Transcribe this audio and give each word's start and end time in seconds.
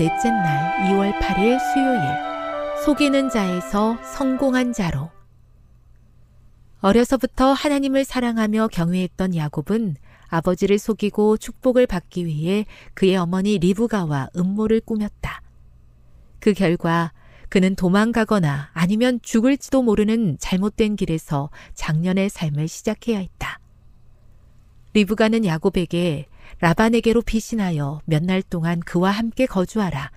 넷째 0.00 0.30
날 0.30 0.88
2월 0.88 1.12
8일 1.20 1.58
수요일 1.60 2.00
속이는 2.86 3.28
자에서 3.28 3.98
성공한 4.02 4.72
자로 4.72 5.10
어려서부터 6.80 7.52
하나님을 7.52 8.06
사랑하며 8.06 8.68
경외했던 8.68 9.36
야곱은 9.36 9.96
아버지를 10.28 10.78
속이고 10.78 11.36
축복을 11.36 11.86
받기 11.86 12.24
위해 12.24 12.64
그의 12.94 13.18
어머니 13.18 13.58
리브가와 13.58 14.30
음모를 14.34 14.80
꾸몄다. 14.80 15.42
그 16.38 16.54
결과 16.54 17.12
그는 17.50 17.76
도망가거나 17.76 18.70
아니면 18.72 19.20
죽을지도 19.20 19.82
모르는 19.82 20.38
잘못된 20.40 20.96
길에서 20.96 21.50
장년의 21.74 22.30
삶을 22.30 22.68
시작해야 22.68 23.18
했다. 23.18 23.60
리브가는 24.94 25.44
야곱에게 25.44 26.26
라반에게로 26.60 27.22
피신하여 27.22 28.00
몇 28.04 28.22
날 28.22 28.42
동안 28.42 28.80
그와 28.80 29.10
함께 29.10 29.46
거주하라. 29.46 30.10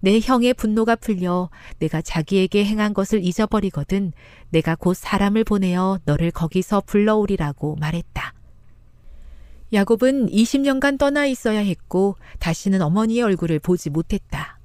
내 0.00 0.20
형의 0.20 0.54
분노가 0.54 0.94
풀려 0.94 1.50
내가 1.78 2.00
자기에게 2.02 2.64
행한 2.64 2.94
것을 2.94 3.24
잊어버리거든 3.24 4.12
내가 4.50 4.76
곧 4.76 4.94
사람을 4.94 5.44
보내어 5.44 5.98
너를 6.04 6.30
거기서 6.30 6.82
불러오리라고 6.82 7.76
말했다. 7.76 8.34
야곱은 9.72 10.28
20년간 10.28 10.98
떠나 10.98 11.26
있어야 11.26 11.58
했고 11.58 12.16
다시는 12.38 12.80
어머니의 12.80 13.22
얼굴을 13.22 13.58
보지 13.58 13.90
못했다. 13.90 14.58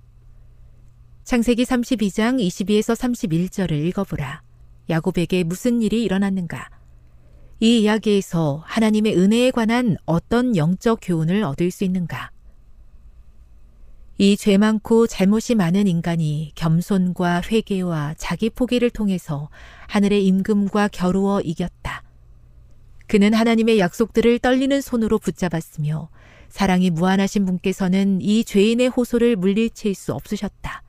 창세기 1.24 1.64
32장 1.64 2.40
22에서 2.46 2.96
31절을 2.96 3.72
읽어보라. 3.88 4.42
야곱에게 4.90 5.44
무슨 5.46 5.82
일이 5.82 6.04
일어났는가? 6.04 6.70
이 7.60 7.82
이야기에서 7.82 8.62
하나님의 8.66 9.18
은혜에 9.18 9.52
관한 9.52 9.96
어떤 10.06 10.56
영적 10.56 11.00
교훈을 11.02 11.44
얻을 11.44 11.72
수 11.72 11.84
있는가? 11.84 12.32
이 14.20 14.38
죄 14.38 14.58
많고 14.58 15.08
잘못이 15.08 15.56
많은 15.56 15.88
인간이 15.88 16.52
겸손과 16.56 17.42
회개와 17.52 18.16
자기 18.18 18.50
포기를 18.50 18.90
통해서 18.90 19.50
하늘의 19.88 20.26
임금과 20.28 20.90
겨루어 20.90 21.42
이겼다. 21.42 22.04
그는 23.08 23.34
하나님의 23.34 23.80
약속들을 23.80 24.40
떨리는 24.40 24.82
손으로 24.82 25.20
붙잡았으며 25.20 26.10
사랑이 26.50 26.90
무한하신 26.92 27.46
분께서는 27.46 28.22
이 28.22 28.44
죄인의 28.44 28.90
호소를 28.90 29.36
물리칠 29.36 29.96
수 29.96 30.14
없으셨다. 30.14 30.84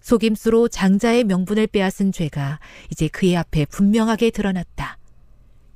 속임수로 0.00 0.68
장자의 0.68 1.24
명분을 1.24 1.66
빼앗은 1.68 2.12
죄가 2.12 2.58
이제 2.90 3.08
그의 3.08 3.36
앞에 3.36 3.66
분명하게 3.66 4.30
드러났다. 4.30 4.98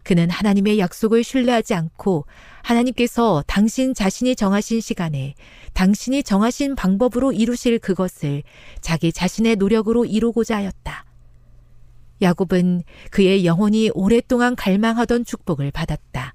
그는 0.06 0.30
하나님의 0.30 0.78
약속을 0.78 1.24
신뢰하지 1.24 1.74
않고 1.74 2.26
하나님께서 2.62 3.42
당신 3.48 3.92
자신이 3.92 4.36
정하신 4.36 4.80
시간에 4.80 5.34
당신이 5.72 6.22
정하신 6.22 6.76
방법으로 6.76 7.32
이루실 7.32 7.80
그것을 7.80 8.44
자기 8.80 9.10
자신의 9.10 9.56
노력으로 9.56 10.04
이루고자 10.04 10.58
하였다. 10.58 11.04
야곱은 12.22 12.84
그의 13.10 13.44
영혼이 13.44 13.90
오랫동안 13.94 14.54
갈망하던 14.54 15.24
축복을 15.24 15.72
받았다. 15.72 16.34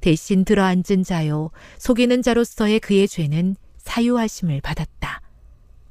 대신 0.00 0.44
들어앉은 0.44 1.02
자요, 1.04 1.50
속이는 1.78 2.22
자로서의 2.22 2.78
그의 2.78 3.08
죄는 3.08 3.56
사유하심을 3.78 4.60
받았다. 4.60 5.20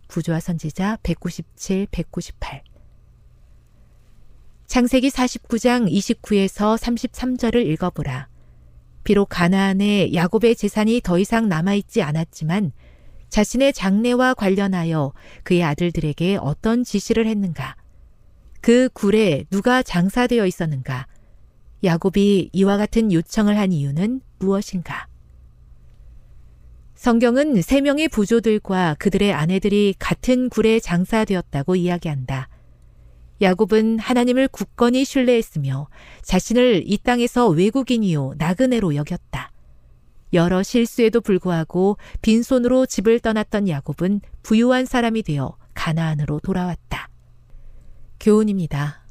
부조화 0.08 0.40
선지자 0.40 1.00
197, 1.04 1.88
198 1.92 2.69
창세기 4.70 5.10
49장 5.10 5.92
29에서 5.92 6.78
33절을 6.78 7.66
읽어보라. 7.66 8.28
비록 9.04 9.30
가나안에 9.30 10.14
야곱의 10.14 10.56
재산이 10.56 11.02
더 11.04 11.18
이상 11.18 11.50
남아있지 11.50 12.04
않았지만 12.04 12.72
자신의 13.30 13.74
장래와 13.74 14.36
관련하여 14.36 15.14
그의 15.42 15.64
아들들에게 15.64 16.38
어떤 16.40 16.84
지시를 16.84 17.26
했는가? 17.26 17.78
그 18.62 18.90
굴에 18.94 19.46
누가 19.50 19.82
장사되어 19.82 20.46
있었는가? 20.46 21.08
야곱이 21.84 22.52
이와 22.54 22.78
같은 22.78 23.12
요청을 23.12 23.58
한 23.58 23.72
이유는 23.72 24.22
무엇인가? 24.38 25.08
성경은 26.94 27.64
세 27.64 27.82
명의 27.82 28.08
부조들과 28.08 28.98
그들의 29.00 29.34
아내들이 29.34 29.96
같은 29.98 30.48
굴에 30.48 30.80
장사되었다고 30.80 31.76
이야기한다. 31.76 32.49
야곱은 33.42 34.00
하나님을 34.00 34.48
굳건히 34.50 35.06
신뢰했으며 35.06 35.88
자신을 36.22 36.84
이 36.86 36.98
땅에서 36.98 37.48
외국인이요 37.48 38.34
나그네로 38.38 38.96
여겼다. 38.96 39.52
여러 40.34 40.62
실수에도 40.62 41.22
불구하고 41.22 41.98
빈손으로 42.22 42.86
집을 42.86 43.20
떠났던 43.20 43.68
야곱은 43.68 44.22
부유한 44.44 44.86
사람이 44.86 45.24
되어 45.24 45.58
가나안으로 45.74 46.40
돌아왔다. 46.42 47.10
교훈입니다. 48.20 49.06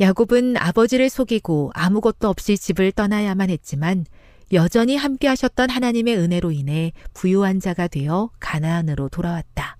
야곱은 0.00 0.56
아버지를 0.56 1.10
속이고 1.10 1.72
아무것도 1.74 2.28
없이 2.28 2.56
집을 2.56 2.92
떠나야만 2.92 3.50
했지만 3.50 4.06
여전히 4.52 4.96
함께 4.96 5.26
하셨던 5.26 5.68
하나님의 5.68 6.16
은혜로 6.16 6.52
인해 6.52 6.92
부유한 7.12 7.60
자가 7.60 7.88
되어 7.88 8.30
가나안으로 8.38 9.08
돌아왔다. 9.08 9.76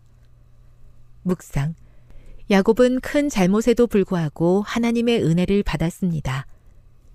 묵상 1.23 1.75
야곱은 2.51 3.01
큰 3.01 3.29
잘못에도 3.29 3.87
불구하고 3.87 4.63
하나님의 4.63 5.23
은혜를 5.23 5.63
받았습니다. 5.63 6.47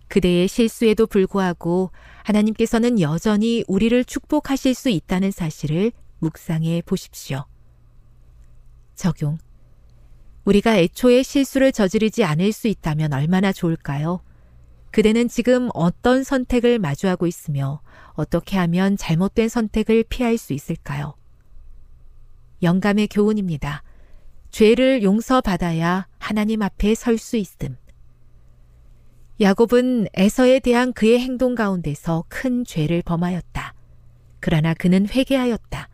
그대의 0.08 0.48
실수에도 0.48 1.08
불구하고 1.08 1.90
하나님께서는 2.24 3.00
여전히 3.00 3.64
우리를 3.68 4.06
축복하실 4.06 4.76
수 4.76 4.90
있다는 4.90 5.32
사실을 5.32 5.92
묵상해 6.20 6.84
보십시오. 6.86 7.46
적용. 8.96 9.40
우리가 10.46 10.78
애초에 10.78 11.24
실수를 11.24 11.72
저지르지 11.72 12.24
않을 12.24 12.52
수 12.52 12.68
있다면 12.68 13.14
얼마나 13.14 13.52
좋을까요? 13.52 14.22
그대는 14.92 15.30
지금 15.30 15.70
어떤 15.74 16.24
선택을 16.24 16.78
마주하고 16.78 17.26
있으며 17.26 17.82
어떻게 18.12 18.58
하면 18.58 18.98
잘못된 18.98 19.50
선택을 19.50 20.04
피할 20.08 20.38
수 20.38 20.54
있을까요? 20.54 21.16
영감의 22.62 23.08
교훈입니다. 23.08 23.82
죄를 24.54 25.02
용서받아야 25.02 26.08
하나님 26.20 26.62
앞에 26.62 26.94
설 26.94 27.18
수 27.18 27.38
있음. 27.38 27.76
야곱은 29.42 30.10
에서에 30.14 30.60
대한 30.60 30.94
그의 30.94 31.20
행동 31.20 31.56
가운데서 31.56 32.26
큰 32.30 32.64
죄를 32.64 33.02
범하였다. 33.02 33.74
그러나 34.40 34.76
그는 34.76 35.10
회개하였다. 35.10 35.90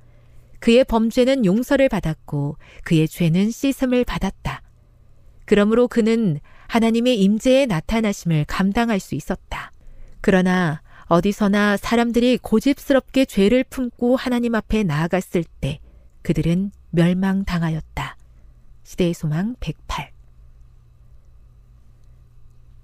그의 0.60 0.84
범죄는 0.84 1.46
용서를 1.46 1.88
받았고 1.88 2.58
그의 2.84 3.08
죄는 3.08 3.50
씻음을 3.50 4.04
받았다. 4.04 4.62
그러므로 5.46 5.88
그는 5.88 6.42
하나님의 6.68 7.18
임재에 7.22 7.66
나타나심을 7.66 8.44
감당할 8.44 9.00
수 9.00 9.16
있었다. 9.16 9.72
그러나 10.20 10.82
어디서나 11.06 11.78
사람들이 11.78 12.38
고집스럽게 12.40 13.24
죄를 13.24 13.64
품고 13.64 14.18
하나님 14.18 14.54
앞에 14.54 14.84
나아갔을 14.84 15.46
때 15.62 15.80
그들은 16.24 16.72
멸망당하였다. 16.90 18.19
시대의 18.90 19.14
소망 19.14 19.56
108 19.60 20.12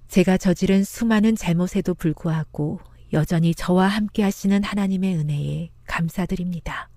제가 0.08 0.38
저지른 0.38 0.84
수많은 0.84 1.36
잘못에도 1.36 1.96
불구하고 1.96 2.80
여전히 3.12 3.56
저와 3.56 3.88
함께 3.88 4.22
하시는 4.22 4.64
하나님의 4.64 5.16
은혜에 5.16 5.72
감사드립니다. 5.88 6.90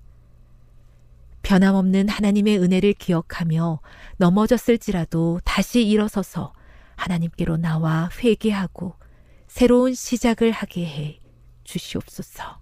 변함없는 1.41 2.11
하나님의 2.11 2.59
은혜를 2.59 2.93
기억하며 2.93 3.81
넘어졌을지라도 4.19 5.41
다시 5.43 5.87
일어서서 5.87 6.53
하나님께로 6.97 7.57
나와 7.57 8.11
회개하고 8.19 8.95
새로운 9.47 9.95
시작을 9.95 10.51
하게 10.51 10.85
해 10.85 11.21
주시옵소서. 11.65 12.61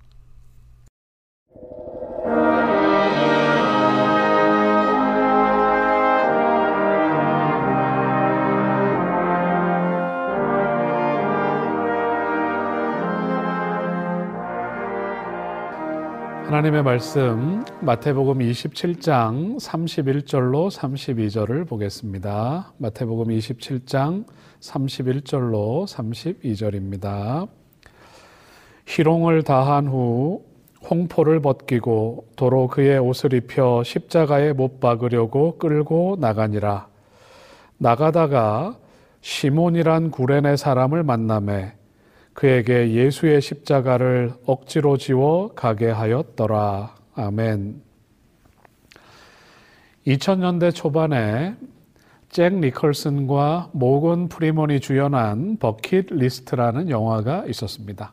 하나님의 16.46 16.84
말씀 16.84 17.64
마태복음 17.81 18.38
27장 18.38 19.58
31절로 19.58 20.70
32절을 20.70 21.66
보겠습니다. 21.66 22.72
마태복음 22.78 23.37
27장 23.37 24.25
31절로 24.60 25.88
32절입니다. 25.88 27.48
희롱을 28.87 29.43
다한 29.43 29.88
후 29.88 30.44
홍포를 30.88 31.40
벗기고 31.40 32.28
도로 32.37 32.69
그의 32.69 33.00
옷을 33.00 33.34
입혀 33.34 33.82
십자가에 33.84 34.52
못 34.52 34.78
박으려고 34.78 35.58
끌고 35.58 36.16
나가니라. 36.20 36.87
나가다가 37.76 38.76
시몬이란 39.20 40.12
구레네 40.12 40.56
사람을 40.56 41.02
만남에 41.02 41.75
그에게 42.37 42.93
예수의 42.93 43.41
십자가를 43.41 44.35
억지로 44.44 44.99
지워 44.99 45.55
가게 45.55 45.88
하였더라. 45.88 46.94
아멘. 47.15 47.81
2000년대 50.06 50.75
초반에 50.75 51.56
잭 52.29 52.53
니컬슨과 52.56 53.71
모건 53.73 54.29
프리먼이 54.28 54.81
주연한 54.81 55.56
버킷 55.56 56.09
리스트라는 56.11 56.91
영화가 56.91 57.47
있었습니다. 57.47 58.12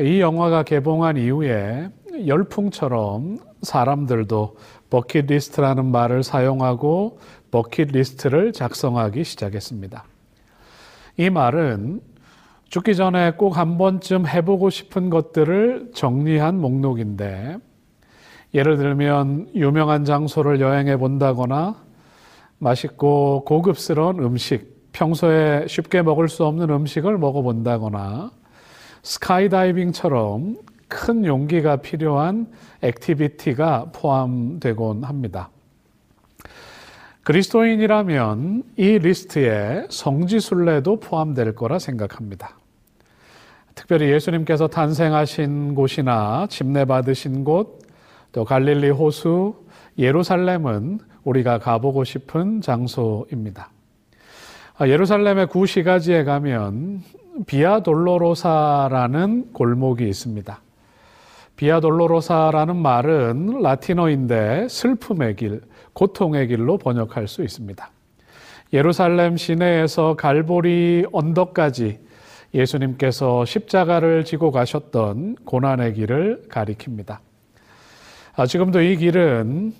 이 0.00 0.20
영화가 0.20 0.64
개봉한 0.64 1.16
이후에 1.16 1.90
열풍처럼 2.26 3.38
사람들도 3.62 4.56
버킷 4.90 5.26
리스트라는 5.26 5.84
말을 5.86 6.24
사용하고 6.24 7.20
버킷 7.52 7.92
리스트를 7.92 8.52
작성하기 8.52 9.22
시작했습니다. 9.22 10.04
이 11.18 11.30
말은 11.30 12.15
죽기 12.68 12.94
전에 12.96 13.32
꼭 13.32 13.56
한 13.56 13.78
번쯤 13.78 14.26
해보고 14.26 14.70
싶은 14.70 15.08
것들을 15.08 15.92
정리한 15.94 16.60
목록인데, 16.60 17.58
예를 18.54 18.76
들면 18.76 19.50
유명한 19.54 20.04
장소를 20.04 20.60
여행해 20.60 20.96
본다거나 20.96 21.76
맛있고 22.58 23.44
고급스러운 23.44 24.18
음식, 24.20 24.90
평소에 24.92 25.66
쉽게 25.68 26.02
먹을 26.02 26.28
수 26.28 26.44
없는 26.44 26.70
음식을 26.70 27.18
먹어 27.18 27.42
본다거나 27.42 28.30
스카이다이빙처럼 29.02 30.56
큰 30.88 31.24
용기가 31.24 31.76
필요한 31.76 32.46
액티비티가 32.82 33.92
포함되곤 33.94 35.04
합니다. 35.04 35.50
그리스도인이라면 37.26 38.62
이 38.76 38.98
리스트에 39.00 39.88
성지순례도 39.90 41.00
포함될 41.00 41.56
거라 41.56 41.80
생각합니다. 41.80 42.56
특별히 43.74 44.12
예수님께서 44.12 44.68
탄생하신 44.68 45.74
곳이나 45.74 46.46
침례받으신 46.48 47.42
곳, 47.42 47.80
또 48.30 48.44
갈릴리 48.44 48.90
호수, 48.90 49.56
예루살렘은 49.98 51.00
우리가 51.24 51.58
가보고 51.58 52.04
싶은 52.04 52.60
장소입니다. 52.60 53.70
아, 54.78 54.86
예루살렘의 54.86 55.48
구시가지에 55.48 56.22
가면 56.22 57.02
비아 57.46 57.80
돌로로사라는 57.80 59.52
골목이 59.52 60.08
있습니다. 60.08 60.60
비아 61.56 61.80
돌로로사라는 61.80 62.76
말은 62.76 63.62
라틴어인데 63.62 64.68
슬픔의 64.68 65.34
길, 65.34 65.62
고통의 65.96 66.48
길로 66.48 66.76
번역할 66.76 67.26
수 67.26 67.42
있습니다. 67.42 67.90
예루살렘 68.74 69.38
시내에서 69.38 70.14
갈보리 70.14 71.06
언덕까지 71.10 71.98
예수님께서 72.52 73.46
십자가를 73.46 74.26
지고 74.26 74.50
가셨던 74.50 75.36
고난의 75.46 75.94
길을 75.94 76.48
가리킵니다. 76.50 77.18
아, 78.34 78.44
지금도 78.44 78.82
이 78.82 78.96
길은 78.96 79.72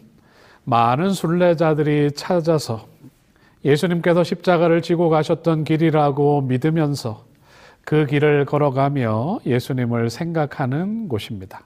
많은 0.65 1.11
순례자들이 1.11 2.13
찾아서 2.13 2.87
예수님께서 3.63 4.25
십자가를 4.25 4.81
지고 4.81 5.11
가셨던 5.11 5.65
길이라고 5.65 6.41
믿으면서 6.41 7.27
그 7.85 8.07
길을 8.07 8.47
걸어가며 8.47 9.41
예수님을 9.45 10.09
생각하는 10.09 11.09
곳입니다. 11.09 11.61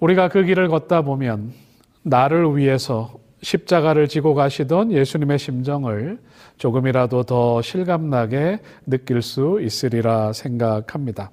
우리가 0.00 0.28
그 0.28 0.42
길을 0.42 0.66
걷다 0.68 1.02
보면 1.02 1.52
나를 2.02 2.56
위해서 2.56 3.12
십자가를 3.42 4.08
지고 4.08 4.34
가시던 4.34 4.92
예수님의 4.92 5.38
심정을 5.38 6.18
조금이라도 6.56 7.22
더 7.22 7.62
실감나게 7.62 8.58
느낄 8.86 9.22
수 9.22 9.60
있으리라 9.62 10.32
생각합니다. 10.32 11.30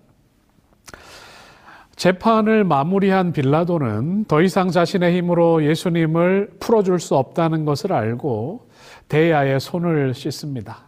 재판을 1.96 2.64
마무리한 2.66 3.32
빌라도는 3.32 4.26
더 4.26 4.42
이상 4.42 4.70
자신의 4.70 5.18
힘으로 5.18 5.64
예수님을 5.66 6.58
풀어줄 6.60 7.00
수 7.00 7.16
없다는 7.16 7.64
것을 7.66 7.94
알고 7.94 8.68
대야의 9.08 9.60
손을 9.60 10.14
씻습니다. 10.14 10.80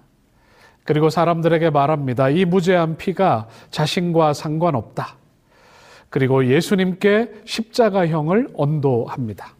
그리고 0.83 1.09
사람들에게 1.09 1.69
말합니다. 1.69 2.29
이 2.29 2.45
무죄한 2.45 2.97
피가 2.97 3.47
자신과 3.71 4.33
상관없다. 4.33 5.17
그리고 6.09 6.45
예수님께 6.45 7.31
십자가형을 7.45 8.49
언도합니다. 8.53 9.56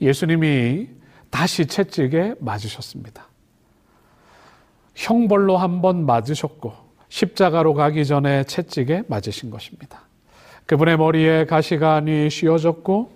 예수님이 0.00 0.88
다시 1.30 1.66
채찍에 1.66 2.34
맞으셨습니다. 2.40 3.26
형벌로 4.94 5.56
한 5.56 5.80
번 5.80 6.04
맞으셨고 6.04 6.72
십자가로 7.08 7.74
가기 7.74 8.04
전에 8.04 8.44
채찍에 8.44 9.04
맞으신 9.08 9.50
것입니다. 9.50 10.02
그분의 10.66 10.96
머리에 10.98 11.46
가시관이 11.46 12.30
씌워졌고 12.30 13.12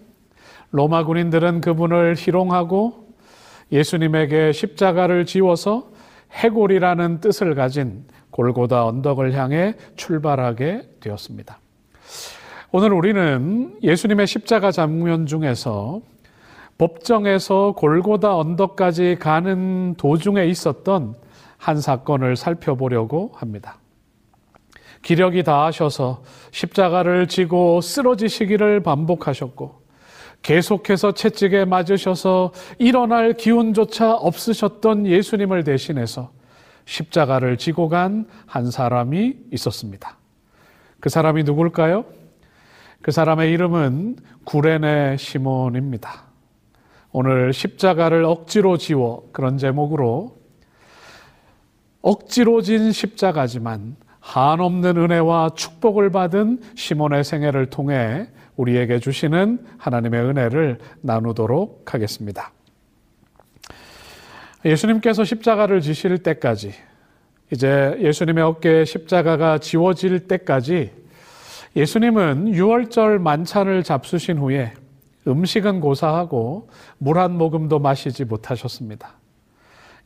로마 0.70 1.04
군인들은 1.04 1.60
그분을 1.60 2.16
희롱하고 2.16 3.08
예수님에게 3.70 4.52
십자가를 4.52 5.24
지워서 5.26 5.90
해골이라는 6.32 7.20
뜻을 7.20 7.54
가진 7.54 8.04
골고다 8.30 8.84
언덕을 8.86 9.32
향해 9.34 9.74
출발하게 9.96 10.96
되었습니다. 11.00 11.60
오늘 12.72 12.92
우리는 12.92 13.78
예수님의 13.82 14.26
십자가 14.26 14.72
장면 14.72 15.26
중에서 15.26 16.00
법정에서 16.78 17.72
골고다 17.76 18.36
언덕까지 18.36 19.16
가는 19.20 19.94
도중에 19.96 20.46
있었던 20.46 21.14
한 21.56 21.80
사건을 21.80 22.36
살펴보려고 22.36 23.32
합니다. 23.34 23.78
기력이 25.02 25.42
다하셔서 25.42 26.22
십자가를 26.50 27.28
지고 27.28 27.80
쓰러지시기를 27.80 28.80
반복하셨고 28.80 29.82
계속해서 30.42 31.12
채찍에 31.12 31.64
맞으셔서 31.64 32.52
일어날 32.78 33.34
기운조차 33.34 34.14
없으셨던 34.14 35.06
예수님을 35.06 35.64
대신해서 35.64 36.30
십자가를 36.86 37.56
지고 37.56 37.88
간 37.88 38.26
한 38.46 38.70
사람이 38.70 39.36
있었습니다. 39.52 40.16
그 41.00 41.08
사람이 41.08 41.42
누굴까요? 41.44 42.04
그 43.02 43.10
사람의 43.10 43.50
이름은 43.52 44.16
구레네 44.44 45.16
시몬입니다. 45.16 46.23
오늘 47.16 47.52
십자가를 47.52 48.24
억지로 48.24 48.76
지워 48.76 49.28
그런 49.30 49.56
제목으로 49.56 50.36
억지로 52.02 52.60
진 52.60 52.90
십자가지만 52.90 53.94
한없는 54.18 54.96
은혜와 54.96 55.50
축복을 55.54 56.10
받은 56.10 56.60
시몬의 56.74 57.22
생애를 57.22 57.66
통해 57.66 58.26
우리에게 58.56 58.98
주시는 58.98 59.64
하나님의 59.78 60.24
은혜를 60.24 60.78
나누도록 61.02 61.94
하겠습니다. 61.94 62.52
예수님께서 64.64 65.22
십자가를 65.22 65.82
지실 65.82 66.18
때까지 66.18 66.72
이제 67.52 67.96
예수님의 68.00 68.42
어깨에 68.42 68.84
십자가가 68.84 69.58
지워질 69.58 70.26
때까지 70.26 70.90
예수님은 71.76 72.48
유월절 72.54 73.20
만찬을 73.20 73.84
잡수신 73.84 74.38
후에 74.38 74.72
음식은 75.26 75.80
고사하고 75.80 76.68
물 76.98 77.18
한 77.18 77.36
모금도 77.36 77.78
마시지 77.78 78.24
못하셨습니다. 78.24 79.14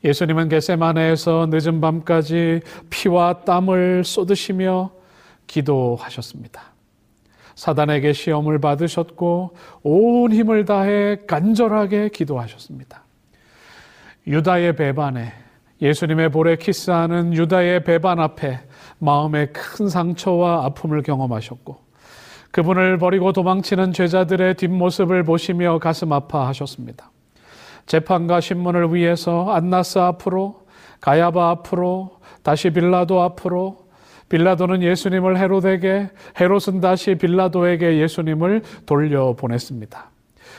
예수님은 0.05 0.49
겟세마네에서 0.49 1.49
늦은 1.51 1.81
밤까지 1.81 2.61
피와 2.89 3.41
땀을 3.45 4.05
쏟으시며 4.05 4.93
기도하셨습니다. 5.49 6.63
사단에게 7.57 8.13
시험을 8.13 8.61
받으셨고 8.61 9.57
온 9.83 10.33
힘을 10.33 10.65
다해 10.65 11.17
간절하게 11.27 12.11
기도하셨습니다. 12.11 13.03
유다의 14.29 14.77
배반에 14.77 15.33
예수님의 15.83 16.31
볼에 16.31 16.57
키스하는 16.57 17.35
유다의 17.35 17.83
배반 17.83 18.21
앞에 18.21 18.61
마음의 18.99 19.53
큰 19.53 19.89
상처와 19.89 20.65
아픔을 20.67 21.03
경험하셨고 21.03 21.88
그분을 22.50 22.99
버리고 22.99 23.33
도망치는 23.33 23.93
제자들의 23.93 24.55
뒷모습을 24.55 25.25
보시며 25.25 25.78
가슴 25.78 26.12
아파하셨습니다. 26.12 27.11
재판과 27.87 28.40
신문을 28.40 28.95
위해서 28.95 29.50
안나스 29.50 29.99
앞으로 29.99 30.62
가야바 31.00 31.50
앞으로 31.50 32.19
다시 32.43 32.71
빌라도 32.71 33.23
앞으로 33.23 33.88
빌라도는 34.28 34.83
예수님을 34.83 35.38
헤롯에게 35.38 36.11
헤롯은 36.38 36.81
다시 36.81 37.14
빌라도에게 37.14 37.99
예수님을 37.99 38.62
돌려보냈습니다. 38.85 40.11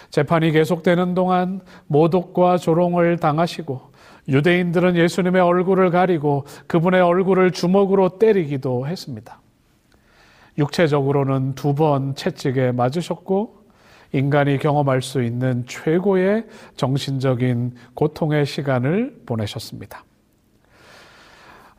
재판이 0.09 0.51
계속되는 0.51 1.13
동안 1.13 1.61
모독과 1.87 2.57
조롱을 2.57 3.17
당하시고 3.17 3.89
유대인들은 4.27 4.95
예수님의 4.95 5.41
얼굴을 5.41 5.91
가리고 5.91 6.45
그분의 6.67 7.01
얼굴을 7.01 7.51
주먹으로 7.51 8.17
때리기도 8.17 8.87
했습니다. 8.87 9.39
육체적으로는 10.59 11.55
두 11.55 11.73
번 11.73 12.13
채찍에 12.15 12.73
맞으셨고 12.73 13.57
인간이 14.11 14.57
경험할 14.59 15.01
수 15.01 15.23
있는 15.23 15.65
최고의 15.67 16.45
정신적인 16.75 17.73
고통의 17.93 18.45
시간을 18.45 19.21
보내셨습니다. 19.25 20.03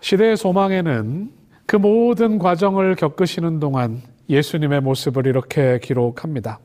시대의 0.01 0.37
소망에는 0.37 1.31
그 1.67 1.77
모든 1.77 2.39
과정을 2.39 2.95
겪으시는 2.97 3.61
동안 3.61 4.01
예수님의 4.29 4.81
모습을 4.81 5.27
이렇게 5.27 5.79
기록합니다. 5.81 6.59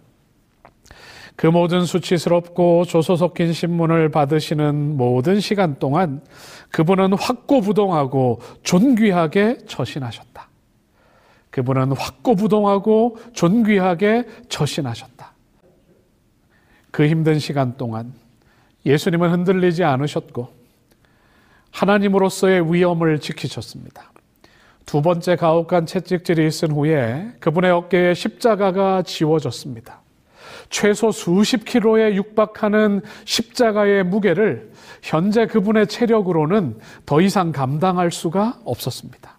그 1.36 1.48
모든 1.48 1.84
수치스럽고 1.84 2.86
조소 2.86 3.18
섞인 3.18 3.52
신문을 3.52 4.10
받으시는 4.10 4.96
모든 4.96 5.42
시간 5.42 5.78
동안 5.80 6.22
그분은 6.72 7.14
확고부동하고 7.14 8.40
존귀하게 8.64 9.58
처신하셨다. 9.68 10.48
그분은 11.56 11.94
확고부동하고 11.94 13.18
존귀하게 13.32 14.28
처신하셨다. 14.50 15.32
그 16.92 17.08
힘든 17.08 17.40
시간 17.40 17.78
동안 17.78 18.12
예수님은 18.86 19.32
흔들리지 19.32 19.86
않으셨고 19.86 20.50
하나님으로서의 21.72 22.74
위엄을 22.74 23.20
지키셨습니다. 23.22 24.12
두 24.86 25.02
번째 25.02 25.38
가혹한 25.38 25.86
채찍질이 25.86 26.46
있은 26.46 26.72
후에 26.72 27.32
그분의 27.40 27.72
어깨에 27.72 28.14
십자가가 28.16 29.04
지워졌습니다. 29.04 30.02
최소 30.70 31.10
수십 31.10 31.64
킬로에 31.64 32.16
육박하는 32.16 33.00
십자가의 33.24 34.04
무게를 34.04 34.74
현재 35.02 35.48
그분의 35.48 35.88
체력으로는 35.88 36.80
더 37.06 37.22
이상 37.22 37.54
감당할 37.54 38.12
수가 38.12 38.60
없었습니다. 38.66 39.38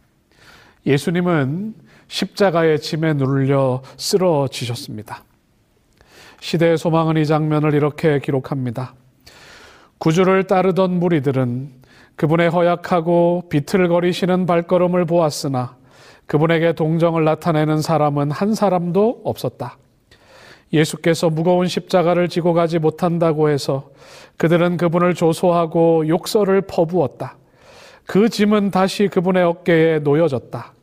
예수님은 0.86 1.85
십자가의 2.08 2.80
짐에 2.80 3.14
눌려 3.14 3.82
쓰러지셨습니다. 3.96 5.24
시대의 6.40 6.78
소망은 6.78 7.16
이 7.16 7.26
장면을 7.26 7.74
이렇게 7.74 8.20
기록합니다. 8.20 8.94
구주를 9.98 10.44
따르던 10.44 10.98
무리들은 10.98 11.70
그분의 12.16 12.50
허약하고 12.50 13.44
비틀거리시는 13.50 14.46
발걸음을 14.46 15.04
보았으나 15.04 15.76
그분에게 16.26 16.72
동정을 16.74 17.24
나타내는 17.24 17.80
사람은 17.80 18.30
한 18.30 18.54
사람도 18.54 19.22
없었다. 19.24 19.78
예수께서 20.72 21.30
무거운 21.30 21.68
십자가를 21.68 22.28
지고 22.28 22.52
가지 22.52 22.78
못한다고 22.78 23.48
해서 23.48 23.90
그들은 24.36 24.76
그분을 24.76 25.14
조소하고 25.14 26.08
욕설을 26.08 26.62
퍼부었다. 26.62 27.36
그 28.04 28.28
짐은 28.28 28.70
다시 28.70 29.08
그분의 29.08 29.44
어깨에 29.44 30.00
놓여졌다. 30.00 30.75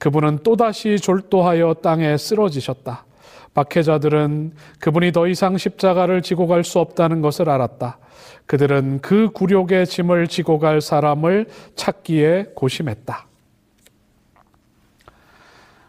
그분은 0.00 0.38
또다시 0.42 0.98
졸도하여 0.98 1.74
땅에 1.74 2.16
쓰러지셨다. 2.16 3.04
박해자들은 3.52 4.54
그분이 4.80 5.12
더 5.12 5.28
이상 5.28 5.58
십자가를 5.58 6.22
지고 6.22 6.46
갈 6.46 6.64
수 6.64 6.78
없다는 6.78 7.20
것을 7.20 7.50
알았다. 7.50 7.98
그들은 8.46 9.00
그 9.02 9.30
굴욕의 9.30 9.86
짐을 9.86 10.26
지고 10.28 10.58
갈 10.58 10.80
사람을 10.80 11.46
찾기에 11.76 12.52
고심했다. 12.54 13.26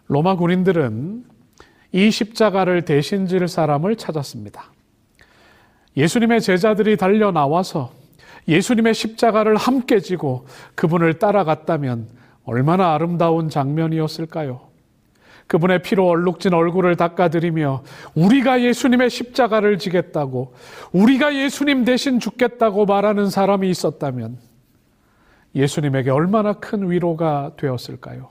로마 0.07 0.35
군인들은 0.35 1.23
이 1.93 2.11
십자가를 2.11 2.83
대신 2.83 3.27
질 3.27 3.47
사람을 3.47 3.95
찾았습니다. 3.95 4.65
예수님의 5.95 6.41
제자들이 6.41 6.97
달려 6.97 7.31
나와서 7.31 7.93
예수님의 8.47 8.93
십자가를 8.93 9.55
함께 9.55 10.01
지고 10.01 10.47
그분을 10.75 11.19
따라갔다면 11.19 12.20
얼마나 12.45 12.93
아름다운 12.93 13.49
장면이었을까요? 13.49 14.71
그분의 15.47 15.81
피로 15.81 16.07
얼룩진 16.07 16.53
얼굴을 16.53 16.95
닦아드리며 16.95 17.83
우리가 18.15 18.61
예수님의 18.61 19.09
십자가를 19.09 19.79
지겠다고 19.79 20.53
우리가 20.93 21.35
예수님 21.35 21.83
대신 21.83 22.19
죽겠다고 22.19 22.85
말하는 22.85 23.29
사람이 23.29 23.69
있었다면 23.69 24.37
예수님에게 25.53 26.09
얼마나 26.09 26.53
큰 26.53 26.89
위로가 26.89 27.51
되었을까요? 27.57 28.29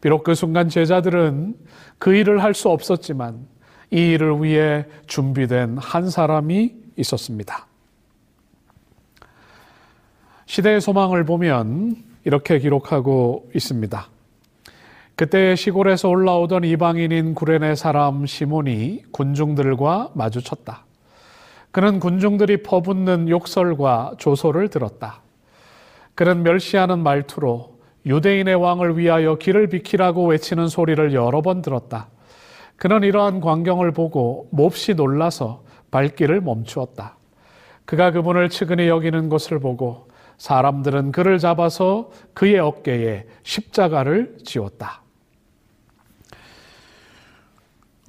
비록 0.00 0.22
그 0.22 0.34
순간 0.34 0.68
제자들은 0.68 1.56
그 1.98 2.14
일을 2.14 2.42
할 2.42 2.54
수 2.54 2.68
없었지만 2.68 3.46
이 3.90 4.12
일을 4.12 4.42
위해 4.42 4.86
준비된 5.06 5.78
한 5.78 6.10
사람이 6.10 6.74
있었습니다. 6.96 7.66
시대의 10.46 10.80
소망을 10.80 11.24
보면 11.24 11.96
이렇게 12.24 12.58
기록하고 12.58 13.50
있습니다. 13.54 14.08
그때 15.16 15.54
시골에서 15.54 16.08
올라오던 16.08 16.64
이방인인 16.64 17.34
구레네 17.34 17.76
사람 17.76 18.26
시몬이 18.26 19.02
군중들과 19.12 20.10
마주쳤다. 20.14 20.86
그는 21.70 22.00
군중들이 22.00 22.62
퍼붓는 22.62 23.28
욕설과 23.28 24.14
조소를 24.18 24.68
들었다. 24.68 25.22
그는 26.14 26.42
멸시하는 26.42 27.00
말투로 27.00 27.74
유대인의 28.06 28.54
왕을 28.54 28.98
위하여 28.98 29.36
길을 29.36 29.68
비키라고 29.68 30.26
외치는 30.26 30.68
소리를 30.68 31.12
여러 31.14 31.42
번 31.42 31.62
들었다. 31.62 32.08
그는 32.76 33.02
이러한 33.02 33.40
광경을 33.40 33.92
보고 33.92 34.48
몹시 34.50 34.94
놀라서 34.94 35.62
발길을 35.90 36.40
멈추었다. 36.40 37.16
그가 37.84 38.10
그분을 38.10 38.48
측은히 38.48 38.88
여기는 38.88 39.28
것을 39.28 39.58
보고 39.58 40.08
사람들은 40.38 41.12
그를 41.12 41.38
잡아서 41.38 42.10
그의 42.32 42.58
어깨에 42.58 43.26
십자가를 43.42 44.38
지웠다. 44.44 45.02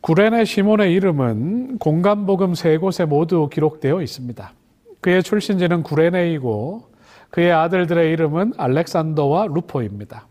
구레네 0.01 0.45
시몬의 0.45 0.93
이름은 0.93 1.79
공간복음 1.79 2.53
세 2.53 2.77
곳에 2.77 3.05
모두 3.05 3.49
기록되어 3.51 4.01
있습니다. 4.01 4.53
그의 5.01 5.23
출신지는 5.23 5.81
구레네이고 5.83 6.91
그의 7.31 7.51
아들들의 7.51 8.11
이름은 8.11 8.53
알렉산더와 8.57 9.47
루포입니다. 9.47 10.27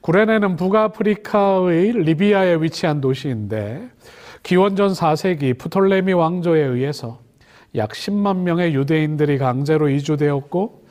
구레네는 0.00 0.56
북아프리카의 0.56 1.92
리비아에 1.92 2.56
위치한 2.56 3.00
도시인데 3.00 3.88
기원전 4.42 4.92
4세기 4.92 5.58
프톨레미 5.58 6.12
왕조에 6.12 6.60
의해서 6.60 7.20
약 7.76 7.90
10만 7.90 8.38
명의 8.38 8.74
유대인들이 8.74 9.38
강제로 9.38 9.88
이주되었고 9.88 10.83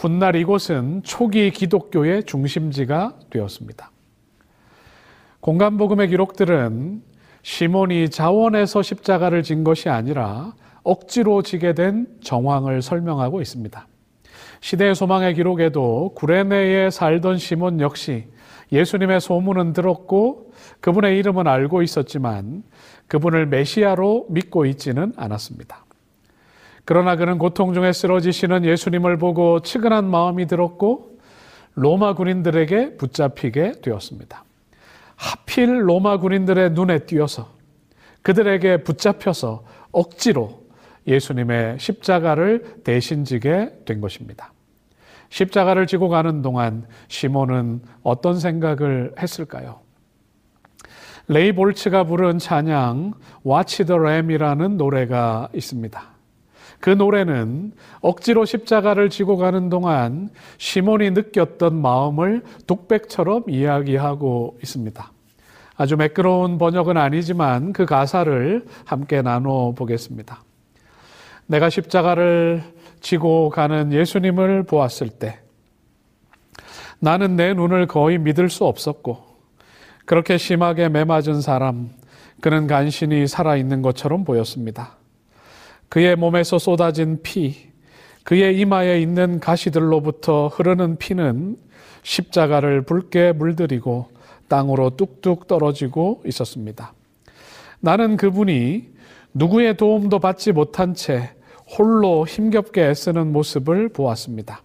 훗날 0.00 0.34
이곳은 0.34 1.02
초기 1.02 1.50
기독교의 1.50 2.24
중심지가 2.24 3.18
되었습니다. 3.28 3.90
공간복음의 5.40 6.08
기록들은 6.08 7.02
시몬이 7.42 8.08
자원에서 8.08 8.80
십자가를 8.80 9.42
진 9.42 9.62
것이 9.62 9.90
아니라 9.90 10.54
억지로 10.84 11.42
지게 11.42 11.74
된 11.74 12.06
정황을 12.22 12.80
설명하고 12.80 13.42
있습니다. 13.42 13.86
시대의 14.62 14.94
소망의 14.94 15.34
기록에도 15.34 16.14
구레네에 16.14 16.88
살던 16.88 17.36
시몬 17.36 17.80
역시 17.80 18.24
예수님의 18.72 19.20
소문은 19.20 19.74
들었고 19.74 20.54
그분의 20.80 21.18
이름은 21.18 21.46
알고 21.46 21.82
있었지만 21.82 22.62
그분을 23.06 23.44
메시아로 23.48 24.28
믿고 24.30 24.64
있지는 24.64 25.12
않았습니다. 25.18 25.84
그러나 26.90 27.14
그는 27.14 27.38
고통 27.38 27.72
중에 27.72 27.92
쓰러지시는 27.92 28.64
예수님을 28.64 29.16
보고 29.16 29.60
측은한 29.60 30.10
마음이 30.10 30.48
들었고 30.48 31.20
로마 31.74 32.14
군인들에게 32.14 32.96
붙잡히게 32.96 33.74
되었습니다. 33.80 34.42
하필 35.14 35.88
로마 35.88 36.16
군인들의 36.16 36.72
눈에 36.72 37.06
띄어서 37.06 37.48
그들에게 38.22 38.82
붙잡혀서 38.82 39.62
억지로 39.92 40.64
예수님의 41.06 41.78
십자가를 41.78 42.80
대신 42.82 43.24
지게 43.24 43.72
된 43.84 44.00
것입니다. 44.00 44.52
십자가를 45.28 45.86
지고 45.86 46.08
가는 46.08 46.42
동안 46.42 46.88
시몬은 47.06 47.82
어떤 48.02 48.40
생각을 48.40 49.14
했을까요? 49.16 49.78
레이 51.28 51.52
볼츠가 51.52 52.02
부른 52.02 52.40
찬양 52.40 53.12
Watch 53.46 53.84
the 53.84 53.96
Lamb이라는 53.96 54.76
노래가 54.76 55.50
있습니다. 55.54 56.09
그 56.80 56.90
노래는 56.90 57.72
억지로 58.00 58.44
십자가를 58.44 59.10
지고 59.10 59.36
가는 59.36 59.68
동안 59.68 60.30
시몬이 60.58 61.10
느꼈던 61.10 61.80
마음을 61.80 62.42
독백처럼 62.66 63.44
이야기하고 63.48 64.58
있습니다. 64.62 65.12
아주 65.76 65.96
매끄러운 65.96 66.58
번역은 66.58 66.96
아니지만 66.96 67.72
그 67.72 67.86
가사를 67.86 68.66
함께 68.84 69.22
나눠 69.22 69.72
보겠습니다. 69.72 70.42
내가 71.46 71.68
십자가를 71.68 72.62
지고 73.00 73.50
가는 73.50 73.92
예수님을 73.92 74.64
보았을 74.64 75.08
때 75.08 75.40
나는 76.98 77.36
내 77.36 77.54
눈을 77.54 77.86
거의 77.86 78.18
믿을 78.18 78.50
수 78.50 78.64
없었고 78.64 79.18
그렇게 80.04 80.38
심하게 80.38 80.88
매맞은 80.88 81.40
사람 81.40 81.90
그는 82.40 82.66
간신히 82.66 83.26
살아있는 83.26 83.82
것처럼 83.82 84.24
보였습니다. 84.24 84.99
그의 85.90 86.14
몸에서 86.16 86.58
쏟아진 86.58 87.20
피, 87.22 87.68
그의 88.24 88.58
이마에 88.60 89.00
있는 89.00 89.40
가시들로부터 89.40 90.46
흐르는 90.48 90.96
피는 90.96 91.56
십자가를 92.02 92.82
붉게 92.82 93.32
물들이고 93.32 94.08
땅으로 94.48 94.90
뚝뚝 94.90 95.48
떨어지고 95.48 96.22
있었습니다. 96.26 96.94
나는 97.80 98.16
그분이 98.16 98.88
누구의 99.34 99.76
도움도 99.76 100.20
받지 100.20 100.52
못한 100.52 100.94
채 100.94 101.32
홀로 101.76 102.24
힘겹게 102.26 102.88
애쓰는 102.88 103.32
모습을 103.32 103.88
보았습니다. 103.88 104.62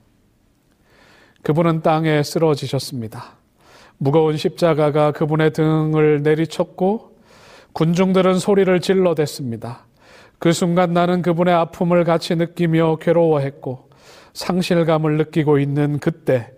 그분은 1.42 1.82
땅에 1.82 2.22
쓰러지셨습니다. 2.22 3.38
무거운 3.98 4.38
십자가가 4.38 5.12
그분의 5.12 5.54
등을 5.54 6.22
내리쳤고 6.22 7.18
군중들은 7.74 8.38
소리를 8.38 8.80
질러댔습니다. 8.80 9.85
그 10.40 10.52
순간 10.52 10.94
나는 10.94 11.22
그분의 11.22 11.54
아픔을 11.54 12.04
같이 12.04 12.36
느끼며 12.36 12.98
괴로워했고 12.98 13.90
상실감을 14.34 15.18
느끼고 15.18 15.60
있는 15.60 16.00
그때 16.00 16.52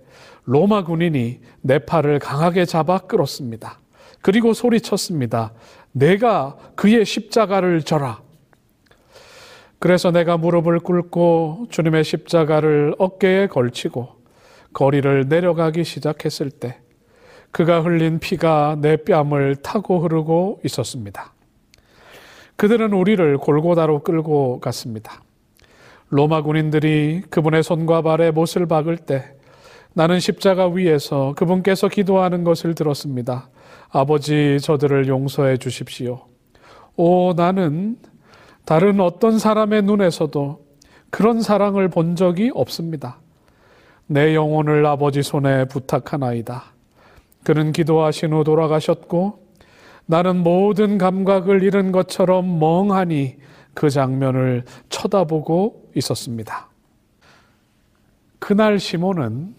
로마 0.46 0.84
군인이 0.84 1.40
내 1.62 1.80
팔을 1.80 2.20
강하게 2.20 2.66
잡아 2.66 3.00
끌었습니다. 3.00 3.80
그리고 4.22 4.54
소리쳤습니다. 4.54 5.54
내가 5.92 6.58
그의 6.76 7.06
십자가를 7.06 7.82
져라. 7.84 8.22
그래서 9.80 10.12
내가 10.12 10.38
무릎을 10.38 10.80
꿇고 10.80 11.68
주님의 11.70 12.04
십자가를 12.04 12.96
어깨에 12.98 13.48
걸치고 13.48 14.18
거리를 14.74 15.28
내려가기 15.28 15.84
시작했을 15.84 16.50
때 16.50 16.80
그가 17.52 17.82
흘린 17.82 18.20
피가 18.20 18.78
내 18.82 18.98
뺨을 18.98 19.58
타고 19.58 20.00
흐르고 20.00 20.62
있었습니다. 20.66 21.34
그들은 22.58 22.92
우리를 22.94 23.38
골고다로 23.38 24.04
끌고 24.04 24.60
갔습니다. 24.60 25.22
로마 26.10 26.42
군인들이 26.42 27.24
그분의 27.30 27.64
손과 27.64 28.02
발에 28.02 28.32
못을 28.32 28.66
박을 28.66 28.98
때 28.98 29.34
나는 29.94 30.20
십자가 30.20 30.68
위에서 30.68 31.34
그분께서 31.36 31.88
기도하는 31.88 32.44
것을 32.44 32.76
들었습니다. 32.76 33.50
아버지, 33.90 34.60
저들을 34.62 35.08
용서해 35.08 35.58
주십시오. 35.58 36.26
오, 36.96 37.34
나는 37.34 37.98
다른 38.66 39.00
어떤 39.00 39.40
사람의 39.40 39.84
눈에서도 39.84 40.66
그런 41.10 41.42
사랑을 41.42 41.90
본 41.90 42.16
적이 42.16 42.52
없습니다. 42.54 43.20
내 44.08 44.36
영혼을 44.36 44.86
아버지 44.86 45.24
손에 45.24 45.66
부탁하나이다. 45.66 46.64
그는 47.44 47.72
기도하신 47.72 48.34
후 48.34 48.44
돌아가셨고 48.44 49.47
나는 50.08 50.38
모든 50.38 50.98
감각을 50.98 51.62
잃은 51.64 51.92
것처럼 51.92 52.60
멍하니 52.60 53.38
그 53.74 53.90
장면을 53.90 54.64
쳐다보고 54.90 55.92
있었습니다. 55.96 56.70
그날 58.40 58.80
시몬은 58.80 59.56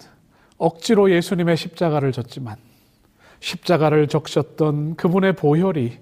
억지로 0.57 1.11
예수님의 1.11 1.57
십자가를 1.57 2.13
졌지만 2.13 2.57
십자가를 3.41 4.09
적셨던 4.09 4.97
그분의 4.97 5.37
보혈이 5.37 5.99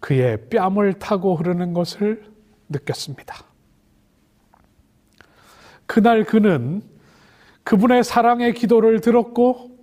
그의 0.00 0.48
뺨을 0.50 0.94
타고 0.94 1.36
흐르는 1.36 1.72
것을 1.72 2.24
느꼈습니다. 2.68 3.34
그날 5.86 6.24
그는 6.24 6.82
그분의 7.62 8.04
사랑의 8.04 8.54
기도를 8.54 9.00
들었고 9.00 9.77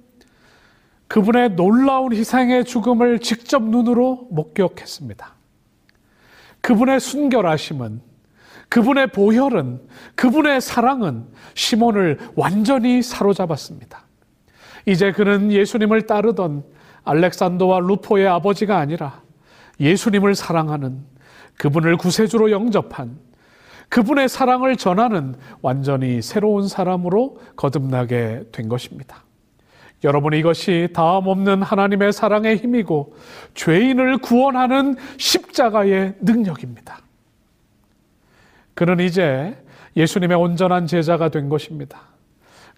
그분의 1.08 1.56
놀라운 1.56 2.14
희생의 2.14 2.66
죽음을 2.66 3.20
직접 3.20 3.64
눈으로 3.64 4.28
목격했습니다. 4.32 5.34
그분의 6.62 7.00
순결하심은 7.00 8.02
그분의 8.70 9.08
보혈은 9.08 9.82
그분의 10.16 10.62
사랑은 10.62 11.26
시몬을 11.54 12.18
완전히 12.36 13.02
사로잡았습니다. 13.02 14.04
이제 14.88 15.12
그는 15.12 15.52
예수님을 15.52 16.08
따르던 16.08 16.64
알렉산더와 17.04 17.80
루포의 17.82 18.28
아버지가 18.28 18.78
아니라 18.78 19.22
예수님을 19.80 20.36
사랑하는 20.36 21.06
그분을 21.58 21.98
구세주로 21.98 22.52
영접한 22.52 23.18
그분의 23.90 24.28
사랑을 24.28 24.76
전하는 24.76 25.36
완전히 25.62 26.22
새로운 26.22 26.68
사람으로 26.68 27.38
거듭나게 27.56 28.46
된 28.52 28.68
것입니다. 28.68 29.25
여러분 30.04 30.34
이것이 30.34 30.90
다음 30.94 31.28
없는 31.28 31.62
하나님의 31.62 32.14
사랑의 32.14 32.58
힘이고 32.58 33.16
죄인을 33.54 34.18
구원하는 34.20 34.96
십자가의 35.18 36.16
능력입니다. 36.22 37.00
그는 38.74 39.00
이제 39.00 39.56
예수님의 39.96 40.38
온전한 40.38 40.86
제자가 40.86 41.30
된 41.30 41.50
것입니다. 41.50 42.02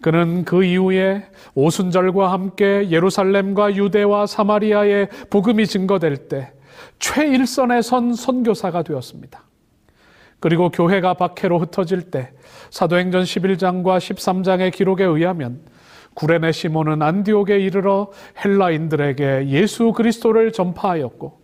그는 0.00 0.44
그 0.44 0.62
이후에 0.62 1.26
오순절과 1.54 2.32
함께 2.32 2.88
예루살렘과 2.88 3.74
유대와 3.74 4.26
사마리아의 4.26 5.08
복음이 5.28 5.66
증거될 5.66 6.28
때 6.28 6.52
최일선에 7.00 7.82
선 7.82 8.14
선교사가 8.14 8.84
되었습니다. 8.84 9.42
그리고 10.40 10.70
교회가 10.70 11.14
박해로 11.14 11.58
흩어질 11.58 12.12
때 12.12 12.30
사도행전 12.70 13.24
11장과 13.24 13.98
13장의 13.98 14.72
기록에 14.72 15.02
의하면 15.02 15.60
구레네 16.18 16.50
시몬은 16.50 17.00
안디옥에 17.00 17.60
이르러 17.60 18.10
헬라인들에게 18.44 19.50
예수 19.50 19.92
그리스도를 19.92 20.50
전파하였고 20.50 21.38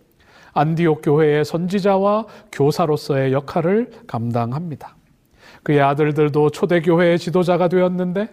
안디옥 0.51 1.01
교회의 1.01 1.45
선지자와 1.45 2.25
교사로서의 2.51 3.31
역할을 3.31 3.91
감당합니다. 4.05 4.97
그의 5.63 5.79
아들들도 5.79 6.49
초대교회의 6.49 7.17
지도자가 7.19 7.69
되었는데 7.69 8.27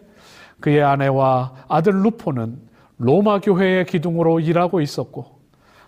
그의 0.59 0.83
아내와 0.83 1.55
아들 1.69 2.03
루포는 2.03 2.59
로마 2.99 3.39
교회의 3.39 3.87
기둥으로 3.87 4.41
일하고 4.41 4.81
있었고 4.81 5.39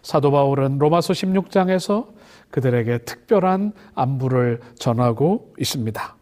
사도 0.03 0.31
바울은 0.31 0.79
로마서 0.79 1.15
16장에서 1.15 2.07
그들에게 2.53 2.99
특별한 2.99 3.73
안부를 3.97 4.61
전하고 4.79 5.53
있습니다. 5.59 6.17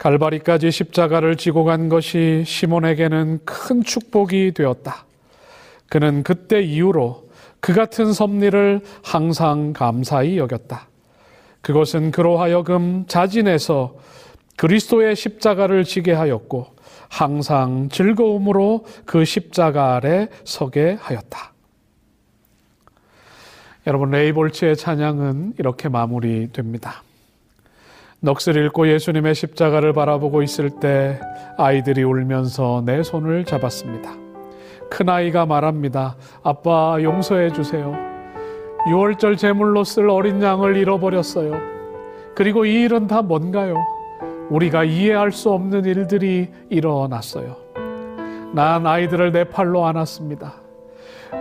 갈바리까지 0.00 0.70
십자가를 0.70 1.36
지고 1.36 1.64
간 1.64 1.90
것이 1.90 2.42
시몬에게는 2.46 3.40
큰 3.44 3.84
축복이 3.84 4.52
되었다. 4.52 5.04
그는 5.90 6.22
그때 6.22 6.62
이후로 6.62 7.28
그 7.60 7.74
같은 7.74 8.14
섭리를 8.14 8.80
항상 9.04 9.74
감사히 9.74 10.38
여겼다. 10.38 10.88
그것은 11.60 12.12
그로 12.12 12.38
하여금 12.38 13.04
자진해서 13.08 13.94
그리스도의 14.56 15.14
십자가를 15.16 15.84
지게 15.84 16.12
하였고 16.12 16.68
항상 17.10 17.90
즐거움으로 17.90 18.86
그 19.04 19.26
십자가 19.26 19.96
아래 19.96 20.28
서게 20.44 20.96
하였다. 20.98 21.52
여러분 23.86 24.10
레이볼츠의 24.10 24.76
찬양은 24.76 25.54
이렇게 25.58 25.90
마무리됩니다. 25.90 27.02
넋을 28.22 28.56
잃고 28.56 28.88
예수님의 28.88 29.34
십자가를 29.34 29.94
바라보고 29.94 30.42
있을 30.42 30.68
때 30.70 31.18
아이들이 31.56 32.02
울면서 32.02 32.82
내 32.84 33.02
손을 33.02 33.44
잡았습니다. 33.46 34.12
큰아이가 34.90 35.46
말합니다. 35.46 36.16
아빠 36.42 36.98
용서해 37.00 37.52
주세요. 37.52 37.94
6월절 38.88 39.38
제물로 39.38 39.84
쓸 39.84 40.10
어린 40.10 40.42
양을 40.42 40.76
잃어버렸어요. 40.76 41.54
그리고 42.34 42.64
이 42.66 42.82
일은 42.82 43.06
다 43.06 43.22
뭔가요? 43.22 43.76
우리가 44.50 44.84
이해할 44.84 45.32
수 45.32 45.50
없는 45.50 45.84
일들이 45.84 46.50
일어났어요. 46.68 47.56
난 48.52 48.86
아이들을 48.86 49.32
내 49.32 49.44
팔로 49.44 49.86
안았습니다. 49.86 50.54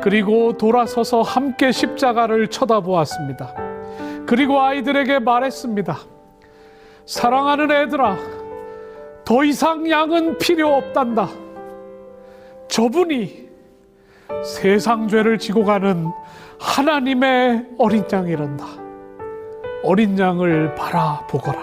그리고 0.01 0.55
돌아서서 0.57 1.23
함께 1.23 1.71
십자가를 1.71 2.47
쳐다보았습니다. 2.47 3.55
그리고 4.27 4.61
아이들에게 4.61 5.19
말했습니다. 5.19 5.97
사랑하는 7.09 7.71
애들아, 7.71 8.17
더 9.25 9.43
이상 9.43 9.89
양은 9.89 10.37
필요 10.37 10.75
없단다. 10.75 11.27
저분이 12.67 13.49
세상 14.45 15.07
죄를 15.07 15.39
지고 15.39 15.63
가는 15.63 16.05
하나님의 16.59 17.65
어린 17.79 18.05
양이란다. 18.13 18.63
어린 19.81 20.19
양을 20.19 20.75
바라보거라. 20.75 21.59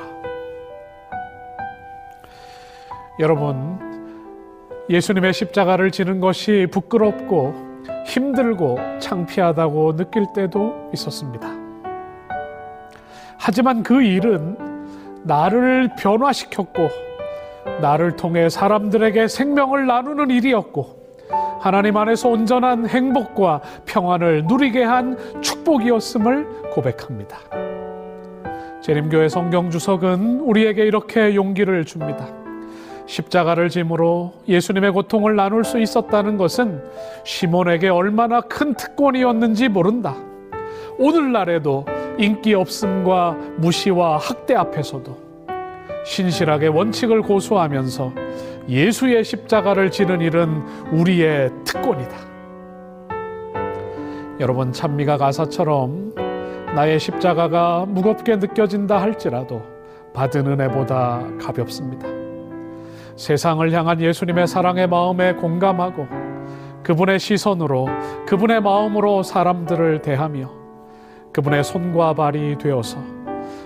여러분, 3.21 3.79
예수님의 4.91 5.33
십자가를 5.33 5.93
지는 5.93 6.19
것이 6.19 6.67
부끄럽고 6.73 7.55
힘들고 8.05 8.79
창피하다고 8.99 9.95
느낄 9.95 10.27
때도 10.35 10.91
있었습니다. 10.93 11.49
하지만 13.39 13.85
그 13.85 14.03
일은 14.03 14.76
나를 15.27 15.91
변화시켰고, 15.99 16.89
나를 17.81 18.17
통해 18.17 18.49
사람들에게 18.49 19.29
생명을 19.29 19.87
나누는 19.87 20.31
일이었고, 20.31 20.97
하나님 21.61 21.97
안에서 21.97 22.29
온전한 22.29 22.89
행복과 22.89 23.61
평안을 23.87 24.45
누리게 24.47 24.85
한 24.85 25.17
축복이었음을 25.41 26.71
고백합니다. 26.71 27.39
재림교회 28.83 29.29
성경 29.29 29.71
주석은 29.71 30.41
우리에게 30.41 30.85
이렇게 30.85 31.35
용기를 31.35 31.85
줍니다. 31.85 32.29
십자가를 33.07 33.69
짐으로 33.69 34.33
예수님의 34.49 34.93
고통을 34.93 35.35
나눌 35.35 35.65
수 35.65 35.81
있었다는 35.81 36.37
것은 36.37 36.83
시몬에게 37.25 37.89
얼마나 37.89 38.41
큰 38.41 38.75
특권이었는지 38.75 39.69
모른다. 39.69 40.15
오늘날에도 40.99 41.85
인기 42.19 42.55
없음과 42.55 43.37
무시와 43.57 44.17
학대 44.17 44.55
앞에서도 44.55 45.17
신실하게 46.05 46.69
원칙을 46.69 47.23
고수하면서 47.23 48.13
예수의 48.69 49.25
십자가를 49.25 49.91
지는 49.91 50.21
일은 50.21 50.63
우리의 50.93 51.51
특권이다. 51.65 52.17
여러분, 54.41 54.73
찬미가 54.73 55.17
가사처럼 55.17 56.15
나의 56.75 56.99
십자가가 56.99 57.87
무겁게 57.87 58.37
느껴진다 58.37 59.01
할지라도 59.01 59.63
받은 60.13 60.47
은혜보다 60.47 61.23
가볍습니다. 61.41 62.07
세상을 63.17 63.71
향한 63.73 64.01
예수님의 64.01 64.47
사랑의 64.47 64.87
마음에 64.89 65.33
공감하고 65.33 66.07
그분의 66.83 67.19
시선으로 67.19 67.89
그분의 68.27 68.61
마음으로 68.61 69.23
사람들을 69.23 70.03
대하며 70.03 70.66
그분의 71.37 71.65
손과 71.65 72.15
발이 72.15 72.57
되어서 72.57 72.97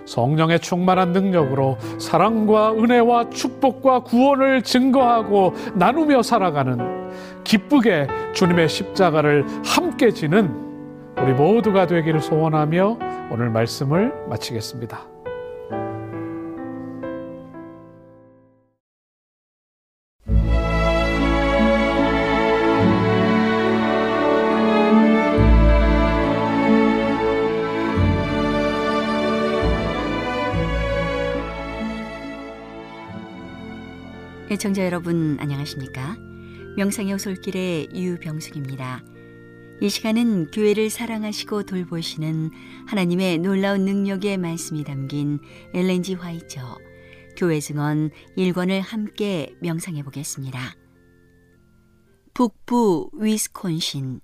성령의 0.05 0.59
충만한 0.59 1.13
능력으로 1.13 1.79
사랑과 1.99 2.73
은혜와 2.73 3.31
축복과 3.31 4.01
구원을 4.01 4.63
증거하고 4.63 5.55
나누며 5.75 6.23
살아가는 6.25 7.11
기쁘게 7.45 8.09
주님의 8.35 8.69
십자가를 8.69 9.47
함께 9.65 10.11
지는 10.11 10.53
우리 11.17 11.33
모두가 11.33 11.87
되기를 11.87 12.21
소원하며 12.21 12.99
오늘 13.31 13.51
말씀을 13.51 14.13
마치겠습니다. 14.29 15.10
애청자 34.53 34.85
여러분 34.85 35.39
안녕하십니까? 35.39 36.17
명상의 36.77 37.15
오솔길의 37.15 37.91
유병숙입니다. 37.95 39.01
이 39.81 39.89
시간은 39.89 40.51
교회를 40.51 40.91
사랑하시고 40.91 41.63
돌보시는 41.63 42.51
하나님의 42.89 43.39
놀라운 43.39 43.85
능력의 43.85 44.39
말씀이 44.39 44.83
담긴 44.83 45.39
엘렌지 45.73 46.15
화이처 46.15 46.79
교회 47.37 47.61
증언 47.61 48.11
1권을 48.37 48.81
함께 48.81 49.55
명상해 49.61 50.03
보겠습니다. 50.03 50.75
북부 52.35 53.09
위스콘신 53.13 54.21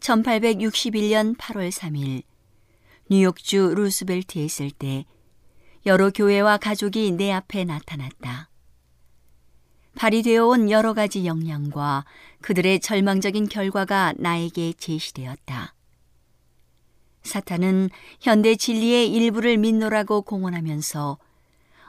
1861년 0.00 1.36
8월 1.36 1.72
3일 1.72 2.22
뉴욕주 3.10 3.74
루스벨트에 3.74 4.44
있을 4.44 4.70
때 4.70 5.06
여러 5.86 6.10
교회와 6.10 6.58
가족이 6.58 7.10
내 7.10 7.32
앞에 7.32 7.64
나타났다. 7.64 8.49
발휘되어 9.94 10.46
온 10.46 10.70
여러 10.70 10.94
가지 10.94 11.26
역량과 11.26 12.04
그들의 12.40 12.80
절망적인 12.80 13.48
결과가 13.48 14.14
나에게 14.16 14.72
제시되었다. 14.74 15.74
사탄은 17.22 17.90
현대 18.20 18.56
진리의 18.56 19.12
일부를 19.12 19.58
믿노라고 19.58 20.22
공언하면서 20.22 21.18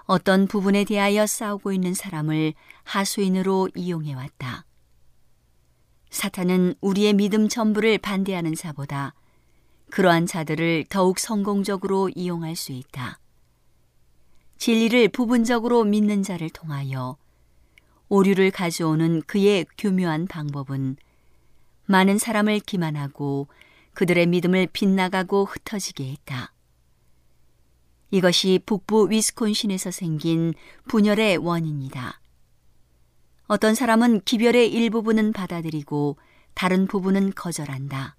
어떤 0.04 0.48
부분에 0.48 0.84
대하여 0.84 1.26
싸우고 1.26 1.72
있는 1.72 1.94
사람을 1.94 2.54
하수인으로 2.84 3.70
이용해왔다. 3.76 4.66
사탄은 6.10 6.76
우리의 6.82 7.14
믿음 7.14 7.48
전부를 7.48 7.98
반대하는 7.98 8.54
자보다 8.54 9.14
그러한 9.90 10.26
자들을 10.26 10.86
더욱 10.90 11.20
성공적으로 11.20 12.10
이용할 12.14 12.56
수 12.58 12.74
있다. 12.74 13.20
진리를 14.58 15.08
부분적으로 15.10 15.84
믿는 15.86 16.24
자를 16.24 16.50
통하여 16.50 17.18
오류를 18.12 18.52
가져오는 18.52 19.22
그의 19.22 19.66
교묘한 19.78 20.28
방법은 20.28 20.98
많은 21.86 22.18
사람을 22.18 22.60
기만하고 22.60 23.48
그들의 23.94 24.26
믿음을 24.28 24.68
빗나가고 24.68 25.46
흩어지게 25.46 26.12
했다. 26.12 26.54
이것이 28.10 28.60
북부 28.66 29.10
위스콘신에서 29.10 29.92
생긴 29.92 30.54
분열의 30.90 31.38
원인이다. 31.38 32.20
어떤 33.48 33.76
사람은 33.76 34.24
기별의 34.26 34.70
일부분은 34.74 35.32
받아들이고 35.32 36.18
다른 36.54 36.88
부분은 36.88 37.32
거절한다. 37.34 38.18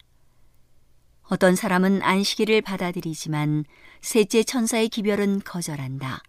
어떤 1.24 1.55
사람은 1.55 2.00
안식일을 2.00 2.62
받아들이지만 2.62 3.66
셋째 4.00 4.42
천사의 4.42 4.88
기별은 4.88 5.40
거절한다. 5.40 6.22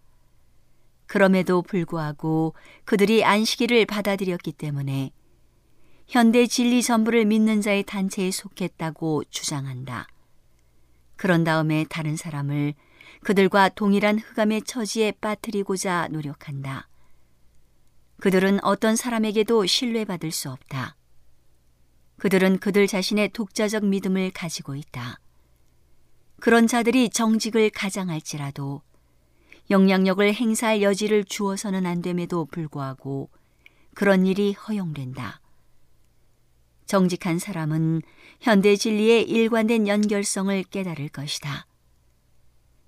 그럼에도 1.07 1.61
불구하고 1.61 2.55
그들이 2.85 3.23
안식일을 3.23 3.85
받아들였기 3.85 4.53
때문에 4.53 5.11
현대 6.07 6.47
진리 6.47 6.81
전부를 6.81 7.25
믿는 7.25 7.61
자의 7.61 7.83
단체에 7.83 8.31
속했다고 8.31 9.25
주장한다. 9.29 10.07
그런 11.15 11.43
다음에 11.43 11.85
다른 11.89 12.17
사람을 12.17 12.73
그들과 13.23 13.69
동일한 13.69 14.19
흑암의 14.19 14.63
처지에 14.63 15.13
빠뜨리고자 15.21 16.09
노력한다. 16.11 16.89
그들은 18.19 18.63
어떤 18.63 18.95
사람에게도 18.95 19.65
신뢰받을 19.65 20.31
수 20.31 20.49
없다. 20.49 20.95
그들은 22.17 22.59
그들 22.59 22.87
자신의 22.87 23.29
독자적 23.29 23.85
믿음을 23.85 24.31
가지고 24.31 24.75
있다. 24.75 25.19
그런 26.39 26.67
자들이 26.67 27.09
정직을 27.09 27.69
가장할지라도 27.69 28.81
영향력을 29.69 30.33
행사할 30.33 30.81
여지를 30.81 31.23
주어서는 31.23 31.85
안 31.85 32.01
됨에도 32.01 32.45
불구하고 32.45 33.29
그런 33.93 34.25
일이 34.25 34.53
허용된다. 34.53 35.39
정직한 36.85 37.39
사람은 37.39 38.01
현대 38.41 38.75
진리의 38.75 39.23
일관된 39.23 39.87
연결성을 39.87 40.63
깨달을 40.63 41.09
것이다. 41.09 41.65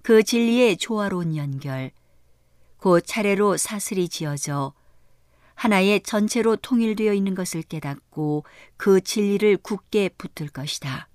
그 0.01 0.21
진리의 0.21 0.77
조화로운 0.77 1.35
연결, 1.35 1.91
곧 2.77 3.01
차례로 3.05 3.57
사슬이 3.57 4.09
지어져 4.09 4.73
하나의 5.55 6.03
전체로 6.03 6.55
통일되어 6.57 7.13
있는 7.13 7.33
것을 7.33 7.63
깨닫고 7.63 8.43
그 8.77 9.01
진리를 9.01 9.57
굳게 9.57 10.09
붙들 10.09 10.49
것이다. 10.49 11.07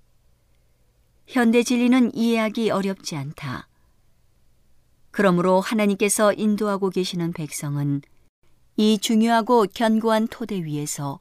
현대 1.27 1.63
진리는 1.63 2.13
이해하기 2.13 2.71
어렵지 2.71 3.15
않다. 3.15 3.69
그러므로 5.11 5.59
하나님께서 5.59 6.33
인도하고 6.33 6.89
계시는 6.89 7.33
백성은 7.33 8.01
이 8.77 8.97
중요하고 8.97 9.67
견고한 9.73 10.27
토대 10.29 10.63
위에서 10.63 11.19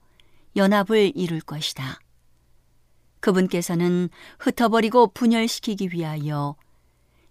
연합을 0.56 1.12
이룰 1.14 1.40
것이다. 1.40 1.98
그분께서는 3.20 4.08
흩어버리고 4.38 5.08
분열시키기 5.08 5.90
위하여 5.92 6.56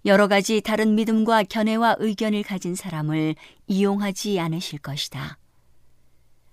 여러 0.06 0.28
가지 0.28 0.62
다른 0.62 0.96
믿음과 0.96 1.44
견해와 1.44 1.96
의견을 2.00 2.44
가진 2.44 2.76
사람을 2.76 3.36
이용하지 3.68 4.40
않으실 4.40 4.80
것이다. 4.80 5.38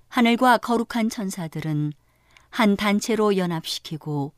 하늘과 0.09 0.59
거룩한 0.59 1.11
천사들은 1.11 1.93
한 2.51 2.77
단체로 2.77 3.37
연합시키고 3.37 4.33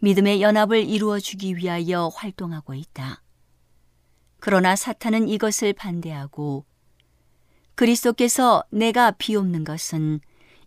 믿음의 0.00 0.42
연합을 0.42 0.88
이루어 0.88 1.18
주기 1.18 1.56
위하여 1.56 2.10
활동하고 2.14 2.74
있다. 2.74 3.22
그러나 4.40 4.74
사탄은 4.76 5.28
이것을 5.28 5.72
반대하고 5.72 6.64
그리스도께서 7.74 8.64
내가 8.70 9.10
비옵는 9.12 9.64
것은 9.64 10.20